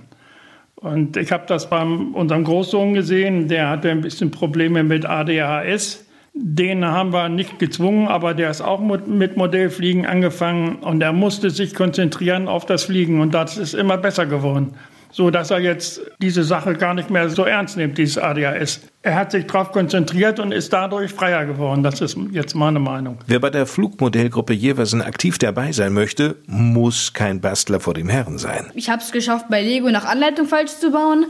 [0.75, 6.05] Und ich habe das bei unserem Großsohn gesehen, der hatte ein bisschen Probleme mit ADHS.
[6.35, 11.51] Den haben wir nicht gezwungen, aber der ist auch mit Modellfliegen angefangen und er musste
[11.51, 14.75] sich konzentrieren auf das Fliegen und das ist immer besser geworden
[15.13, 18.81] so dass er jetzt diese Sache gar nicht mehr so ernst nimmt, dieses ADHS.
[19.03, 21.83] Er hat sich darauf konzentriert und ist dadurch freier geworden.
[21.83, 23.19] Das ist jetzt meine Meinung.
[23.27, 28.39] Wer bei der Flugmodellgruppe Jeversen aktiv dabei sein möchte, muss kein Bastler vor dem Herren
[28.39, 28.71] sein.
[28.75, 31.27] Ich habe es geschafft, bei Lego nach Anleitung falsch zu bauen.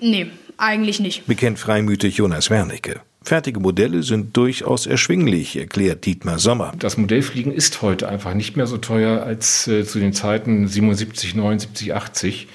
[0.00, 1.26] Nee, eigentlich nicht.
[1.26, 3.00] Bekennt freimütig Jonas Wernicke.
[3.24, 6.72] Fertige Modelle sind durchaus erschwinglich, erklärt Dietmar Sommer.
[6.78, 11.36] Das Modellfliegen ist heute einfach nicht mehr so teuer als äh, zu den Zeiten 77,
[11.36, 12.48] 79, 80.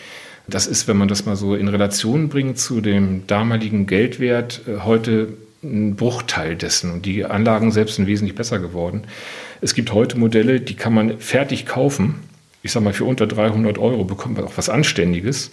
[0.47, 4.79] Das ist, wenn man das mal so in Relation bringt zu dem damaligen Geldwert, äh,
[4.83, 5.33] heute
[5.63, 6.91] ein Bruchteil dessen.
[6.91, 9.03] Und die Anlagen selbst sind wesentlich besser geworden.
[9.61, 12.15] Es gibt heute Modelle, die kann man fertig kaufen.
[12.61, 15.51] Ich sage mal, für unter 300 Euro bekommt man auch was Anständiges.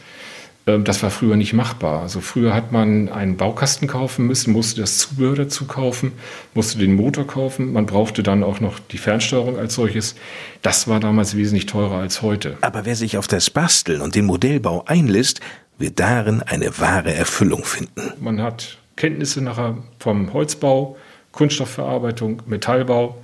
[0.66, 2.02] Ähm, das war früher nicht machbar.
[2.02, 6.12] Also früher hat man einen Baukasten kaufen müssen, musste das Zubehör dazu kaufen,
[6.54, 7.72] musste den Motor kaufen.
[7.72, 10.14] Man brauchte dann auch noch die Fernsteuerung als solches.
[10.62, 12.56] Das war damals wesentlich teurer als heute.
[12.60, 15.40] Aber wer sich auf das Basteln und den Modellbau einlässt,
[15.78, 18.12] wird darin eine wahre Erfüllung finden.
[18.20, 20.96] Man hat Kenntnisse nachher vom Holzbau,
[21.32, 23.16] Kunststoffverarbeitung, Metallbau,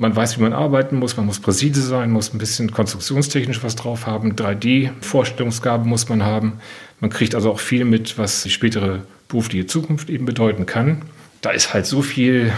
[0.00, 3.76] man weiß, wie man arbeiten muss, man muss präzise sein, muss ein bisschen konstruktionstechnisch was
[3.76, 6.54] drauf haben, 3D-Vorstellungsgabe muss man haben.
[7.00, 11.02] Man kriegt also auch viel mit, was die spätere berufliche Zukunft eben bedeuten kann.
[11.42, 12.50] Da ist halt so viel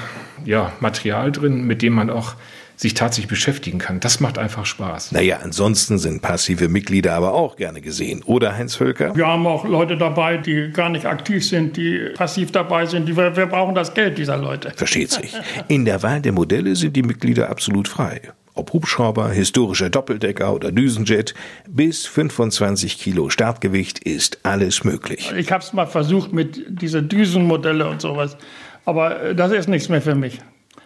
[0.45, 2.37] ja, Material drin, mit dem man auch
[2.83, 4.01] sich tatsächlich beschäftigen kann.
[4.01, 5.13] Das macht einfach Spaß.
[5.13, 9.15] Naja, ansonsten sind passive Mitglieder aber auch gerne gesehen, oder Heinz Völker?
[9.17, 13.09] Wir haben auch Leute dabei, die gar nicht aktiv sind, die passiv dabei sind.
[13.09, 14.73] Die, wir, wir brauchen das Geld dieser Leute.
[14.77, 15.33] Versteht sich.
[15.69, 18.21] In der Wahl der Modelle sind die Mitglieder absolut frei.
[18.55, 21.35] Ob Hubschrauber, historischer Doppeldecker oder Düsenjet,
[21.69, 25.33] bis 25 Kilo Startgewicht ist alles möglich.
[25.37, 28.37] Ich habe es mal versucht mit diesen Düsenmodelle und sowas,
[28.85, 30.41] aber äh, das ist nichts mehr für mich.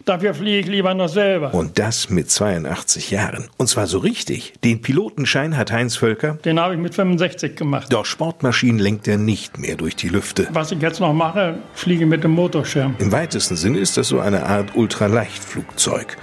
[0.07, 1.53] Dafür fliege ich lieber noch selber.
[1.53, 3.49] Und das mit 82 Jahren.
[3.57, 4.53] Und zwar so richtig.
[4.63, 6.35] Den Pilotenschein hat Heinz Völker.
[6.45, 7.93] Den habe ich mit 65 gemacht.
[7.93, 10.47] Doch Sportmaschinen lenkt er nicht mehr durch die Lüfte.
[10.53, 12.95] Was ich jetzt noch mache, fliege mit dem Motorschirm.
[13.01, 16.17] Im weitesten Sinne ist das so eine Art Ultraleichtflugzeug.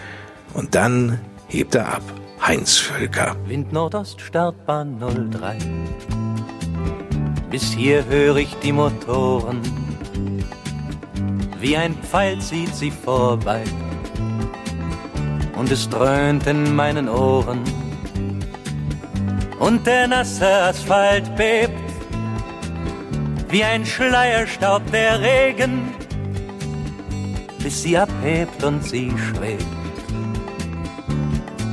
[0.54, 1.20] Und dann
[1.50, 2.04] hebt er ab.
[2.42, 3.36] Heinz Völker.
[3.48, 4.98] Wind Nordost, Startbahn
[5.30, 5.58] 03.
[7.52, 9.60] Bis hier höre ich die Motoren
[11.64, 13.64] wie ein Pfeil zieht sie vorbei
[15.56, 17.62] und es dröhnt in meinen Ohren
[19.60, 21.80] und der nasse Asphalt bebt
[23.48, 25.94] wie ein Schleierstaub der Regen,
[27.60, 29.64] bis sie abhebt und sie schwebt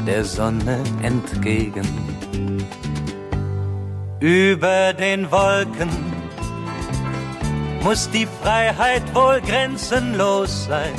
[0.06, 1.88] der Sonne entgegen.
[4.20, 6.09] Über den Wolken
[7.82, 10.92] muss die Freiheit wohl grenzenlos sein.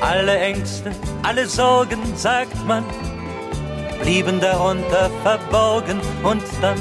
[0.00, 2.84] Alle Ängste, alle Sorgen, sagt man,
[4.02, 6.78] blieben darunter verborgen und dann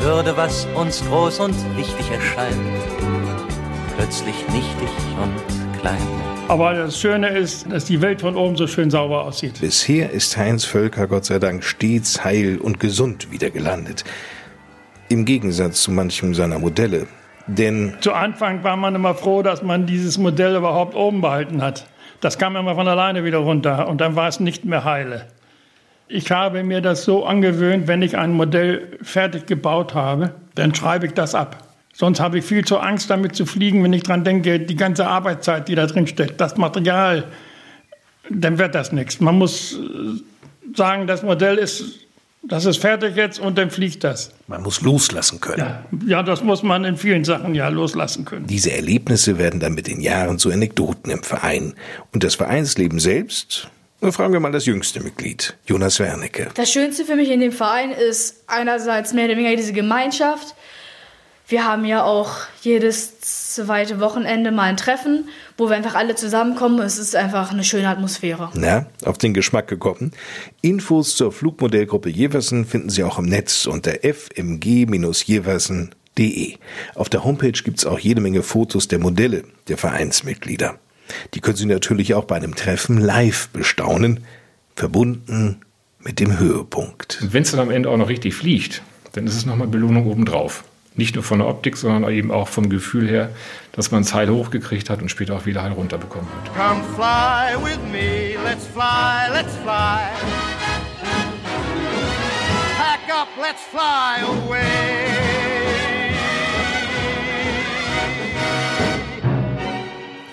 [0.00, 2.60] würde, was uns groß und wichtig erscheint,
[3.96, 4.90] plötzlich nichtig
[5.22, 5.96] und klein.
[6.48, 9.60] Aber das Schöne ist, dass die Welt von oben so schön sauber aussieht.
[9.62, 14.04] Bisher ist Heinz Völker Gott sei Dank stets heil und gesund wieder gelandet.
[15.08, 17.06] Im Gegensatz zu manchem seiner Modelle.
[17.46, 21.86] Denn zu Anfang war man immer froh, dass man dieses Modell überhaupt oben behalten hat.
[22.20, 25.26] Das kam immer von alleine wieder runter und dann war es nicht mehr heile.
[26.08, 31.06] Ich habe mir das so angewöhnt, wenn ich ein Modell fertig gebaut habe, dann schreibe
[31.06, 31.64] ich das ab.
[31.92, 35.06] Sonst habe ich viel zu Angst, damit zu fliegen, wenn ich daran denke, die ganze
[35.06, 37.24] Arbeitszeit, die da drin steckt, das Material,
[38.30, 39.20] dann wird das nichts.
[39.20, 42.00] Man muss äh, sagen, das Modell ist,
[42.48, 44.30] das ist fertig jetzt und dann fliegt das.
[44.46, 45.58] Man muss loslassen können.
[45.58, 48.46] Ja, ja, das muss man in vielen Sachen ja loslassen können.
[48.46, 51.74] Diese Erlebnisse werden dann mit den Jahren zu Anekdoten im Verein.
[52.12, 53.68] Und das Vereinsleben selbst,
[54.10, 56.48] fragen wir mal das jüngste Mitglied, Jonas Wernicke.
[56.54, 60.54] Das Schönste für mich in dem Verein ist einerseits mehr oder weniger diese Gemeinschaft,
[61.46, 65.28] wir haben ja auch jedes zweite Wochenende mal ein Treffen,
[65.58, 66.80] wo wir einfach alle zusammenkommen.
[66.80, 68.48] Es ist einfach eine schöne Atmosphäre.
[68.54, 70.12] Na, auf den Geschmack gekommen.
[70.62, 76.54] Infos zur Flugmodellgruppe Jeversen finden Sie auch im Netz unter fmg-jeversen.de.
[76.94, 80.78] Auf der Homepage gibt es auch jede Menge Fotos der Modelle der Vereinsmitglieder.
[81.34, 84.24] Die können Sie natürlich auch bei einem Treffen live bestaunen,
[84.76, 85.60] verbunden
[86.00, 87.18] mit dem Höhepunkt.
[87.20, 88.80] Wenn es dann am Ende auch noch richtig fliegt,
[89.12, 90.64] dann ist es nochmal Belohnung obendrauf.
[90.96, 93.30] Nicht nur von der Optik, sondern eben auch vom Gefühl her,
[93.72, 96.54] dass man es heil hochgekriegt hat und später auch wieder heil runterbekommen hat.
[96.54, 100.06] Come fly with me, let's fly, let's fly.
[102.76, 104.60] Pack up, let's fly away.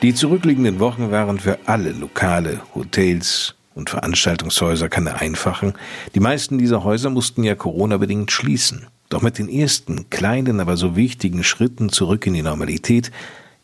[0.04, 5.74] Die zurückliegenden Wochen waren für alle Lokale, Hotels und Veranstaltungshäuser keine einfachen.
[6.14, 8.88] Die meisten dieser Häuser mussten ja Corona-bedingt schließen.
[9.12, 13.12] Doch mit den ersten kleinen, aber so wichtigen Schritten zurück in die Normalität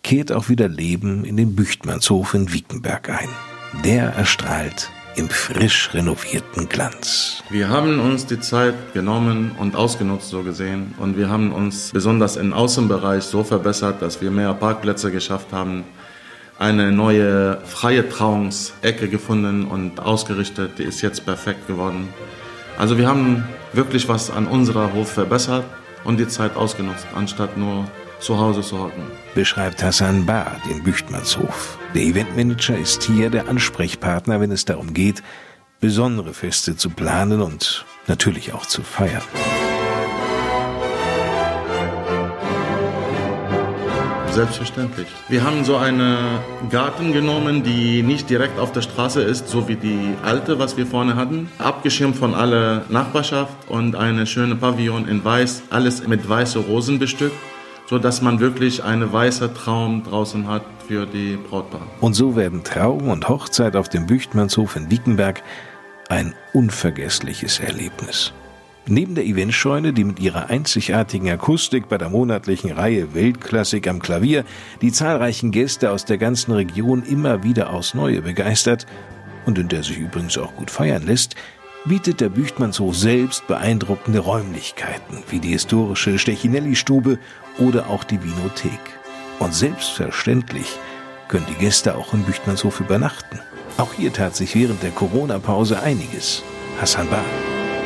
[0.03, 3.29] kehrt auch wieder Leben in den Büchtmannshof in Wiekenberg ein.
[3.85, 7.43] Der erstrahlt im frisch renovierten Glanz.
[7.49, 10.93] Wir haben uns die Zeit genommen und ausgenutzt, so gesehen.
[10.99, 15.85] Und wir haben uns besonders im Außenbereich so verbessert, dass wir mehr Parkplätze geschafft haben,
[16.59, 20.77] eine neue freie Trauungsecke gefunden und ausgerichtet.
[20.77, 22.09] Die ist jetzt perfekt geworden.
[22.77, 25.65] Also wir haben wirklich was an unserer Hof verbessert
[26.03, 27.85] und die Zeit ausgenutzt, anstatt nur
[28.19, 29.03] zu Hause zu hocken.
[29.33, 31.77] Beschreibt Hassan Bar den Büchtmannshof.
[31.95, 35.23] Der Eventmanager ist hier der Ansprechpartner, wenn es darum geht,
[35.79, 39.23] besondere Feste zu planen und natürlich auch zu feiern.
[44.37, 45.07] Selbstverständlich.
[45.29, 46.15] Wir haben so einen
[46.69, 50.85] Garten genommen, die nicht direkt auf der Straße ist, so wie die alte, was wir
[50.85, 51.49] vorne hatten.
[51.57, 57.33] Abgeschirmt von aller Nachbarschaft und eine schöne Pavillon in weiß, alles mit weißen Rosen bestückt
[57.89, 61.83] so dass man wirklich einen weißen Traum draußen hat für die Brautpaare.
[62.01, 65.41] Und so werden Trauung und Hochzeit auf dem Büchtmannshof in Wiekenberg
[66.09, 68.33] ein unvergessliches Erlebnis.
[68.89, 74.45] Neben der Eventscheune, die mit ihrer einzigartigen Akustik bei der monatlichen Reihe Weltklassik am Klavier
[74.81, 78.85] die zahlreichen Gäste aus der ganzen Region immer wieder aufs Neue begeistert
[79.45, 81.35] und in der sich übrigens auch gut feiern lässt,
[81.83, 87.19] bietet der Büchtmannshof selbst beeindruckende Räumlichkeiten wie die historische Stechinelli-Stube
[87.57, 88.79] oder auch die Vinothek.
[89.39, 90.79] Und selbstverständlich
[91.27, 93.39] können die Gäste auch im Büchtmannshof übernachten.
[93.77, 96.41] Auch hier tat sich während der Corona-Pause einiges.
[96.79, 97.25] Hassan Bar.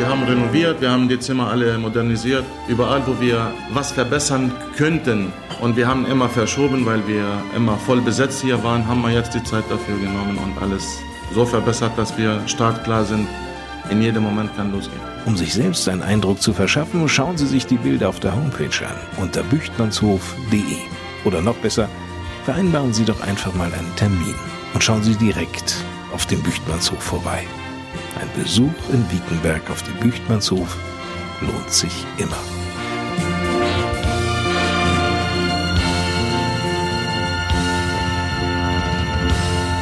[0.01, 2.43] Wir haben renoviert, wir haben die Zimmer alle modernisiert.
[2.67, 5.31] Überall, wo wir was verbessern könnten.
[5.61, 7.23] Und wir haben immer verschoben, weil wir
[7.55, 10.97] immer voll besetzt hier waren, haben wir jetzt die Zeit dafür genommen und alles
[11.35, 13.27] so verbessert, dass wir startklar sind.
[13.91, 14.99] In jedem Moment kann losgehen.
[15.27, 18.83] Um sich selbst einen Eindruck zu verschaffen, schauen Sie sich die Bilder auf der Homepage
[18.83, 20.77] an unter büchtmannshof.de.
[21.25, 21.87] Oder noch besser,
[22.45, 24.33] vereinbaren Sie doch einfach mal einen Termin
[24.73, 25.75] und schauen Sie direkt
[26.11, 27.45] auf dem Büchtmannshof vorbei.
[28.21, 30.77] Ein Besuch in Wiekenberg auf dem Büchtmannshof
[31.41, 32.37] lohnt sich immer.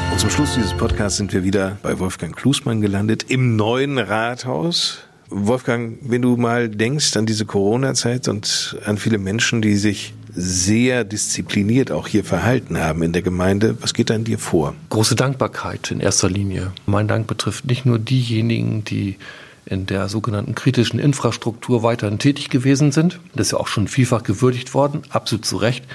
[0.10, 5.09] Und zum Schluss dieses Podcasts sind wir wieder bei Wolfgang Klusmann gelandet im neuen Rathaus.
[5.30, 11.04] Wolfgang, wenn du mal denkst an diese Corona-Zeit und an viele Menschen, die sich sehr
[11.04, 13.78] diszipliniert auch hier verhalten haben in der Gemeinde.
[13.82, 14.76] Was geht da in dir vor?
[14.90, 16.72] Große Dankbarkeit in erster Linie.
[16.86, 19.18] Mein Dank betrifft nicht nur diejenigen, die
[19.66, 23.20] in der sogenannten kritischen Infrastruktur weiterhin tätig gewesen sind.
[23.36, 25.86] Das ist ja auch schon vielfach gewürdigt worden, absolut zu Recht.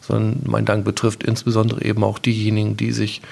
[0.00, 3.22] Sondern mein Dank betrifft insbesondere eben auch diejenigen, die sich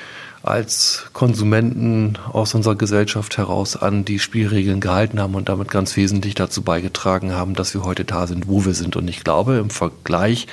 [0.43, 6.35] als Konsumenten aus unserer Gesellschaft heraus an die Spielregeln gehalten haben und damit ganz wesentlich
[6.35, 8.97] dazu beigetragen haben, dass wir heute da sind, wo wir sind.
[8.97, 10.47] Und ich glaube, im Vergleich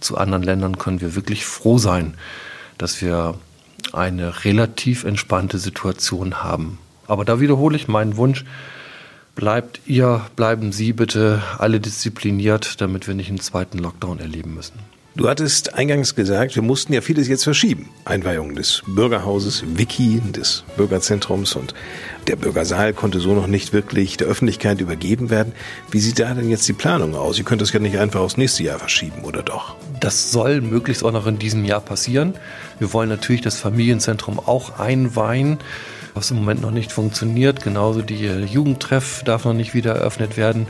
[0.00, 2.14] zu anderen Ländern können wir wirklich froh sein,
[2.78, 3.34] dass wir
[3.92, 6.78] eine relativ entspannte Situation haben.
[7.06, 8.44] Aber da wiederhole ich meinen Wunsch,
[9.34, 14.78] bleibt ihr, bleiben Sie bitte alle diszipliniert, damit wir nicht einen zweiten Lockdown erleben müssen.
[15.18, 17.88] Du hattest eingangs gesagt, wir mussten ja vieles jetzt verschieben.
[18.04, 21.74] Einweihung des Bürgerhauses, Wiki, des Bürgerzentrums und
[22.28, 25.54] der Bürgersaal konnte so noch nicht wirklich der Öffentlichkeit übergeben werden.
[25.90, 27.36] Wie sieht da denn jetzt die Planung aus?
[27.36, 29.74] Ihr könnt das ja nicht einfach aufs nächste Jahr verschieben, oder doch?
[29.98, 32.34] Das soll möglichst auch noch in diesem Jahr passieren.
[32.78, 35.58] Wir wollen natürlich das Familienzentrum auch einweihen,
[36.14, 37.64] was im Moment noch nicht funktioniert.
[37.64, 40.68] Genauso die Jugendtreff darf noch nicht wieder eröffnet werden.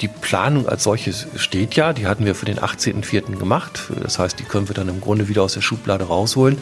[0.00, 3.36] Die Planung als solches steht ja, die hatten wir für den 18.04.
[3.36, 3.90] gemacht.
[4.02, 6.58] Das heißt, die können wir dann im Grunde wieder aus der Schublade rausholen.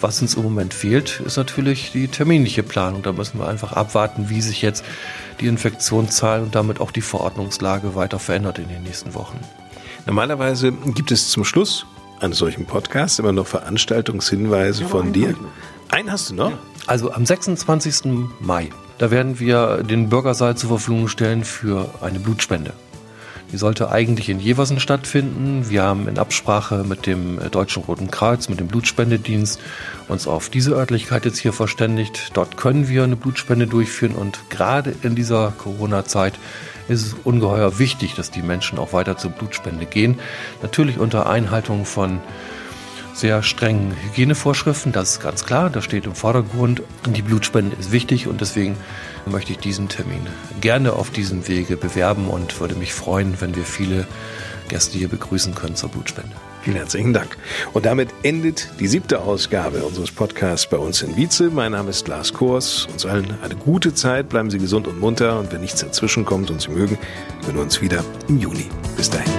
[0.00, 3.02] Was uns im Moment fehlt, ist natürlich die terminliche Planung.
[3.02, 4.84] Da müssen wir einfach abwarten, wie sich jetzt
[5.40, 9.38] die Infektionszahlen und damit auch die Verordnungslage weiter verändert in den nächsten Wochen.
[10.06, 11.84] Normalerweise gibt es zum Schluss
[12.20, 15.34] eines solchen Podcasts immer noch Veranstaltungshinweise ja, von dir.
[15.90, 16.52] Einen hast du noch?
[16.86, 18.04] Also am 26.
[18.40, 22.72] Mai da werden wir den Bürgersaal zur Verfügung stellen für eine Blutspende.
[23.50, 25.70] Die sollte eigentlich in Jeversen stattfinden.
[25.70, 29.58] Wir haben in Absprache mit dem Deutschen Roten Kreuz, mit dem Blutspendedienst
[30.08, 32.32] uns auf diese Örtlichkeit jetzt hier verständigt.
[32.34, 36.34] Dort können wir eine Blutspende durchführen und gerade in dieser Corona-Zeit
[36.88, 40.18] ist es ungeheuer wichtig, dass die Menschen auch weiter zur Blutspende gehen.
[40.62, 42.20] Natürlich unter Einhaltung von
[43.18, 46.82] sehr strengen Hygienevorschriften, das ist ganz klar, das steht im Vordergrund.
[47.06, 48.76] Die Blutspende ist wichtig und deswegen
[49.26, 50.26] möchte ich diesen Termin
[50.60, 54.06] gerne auf diesem Wege bewerben und würde mich freuen, wenn wir viele
[54.68, 56.30] Gäste hier begrüßen können zur Blutspende.
[56.62, 57.36] Vielen herzlichen Dank.
[57.72, 61.50] Und damit endet die siebte Ausgabe unseres Podcasts bei uns in Wietze.
[61.50, 62.86] Mein Name ist Lars Kors.
[62.92, 64.28] Uns allen eine gute Zeit.
[64.28, 65.38] Bleiben Sie gesund und munter.
[65.38, 66.98] Und wenn nichts dazwischen kommt und Sie mögen,
[67.44, 68.66] hören wir uns wieder im Juni.
[68.96, 69.32] Bis dahin.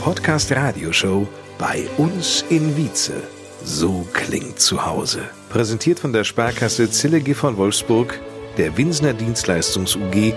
[0.00, 1.28] Podcast Radioshow
[1.58, 3.22] bei uns in Wietze.
[3.62, 5.28] So klingt zu Hause.
[5.50, 8.18] Präsentiert von der Sparkasse Zillige von Wolfsburg,
[8.56, 10.32] der Winsner Dienstleistungs UG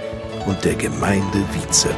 [0.45, 1.89] und der Gemeinde Wietze.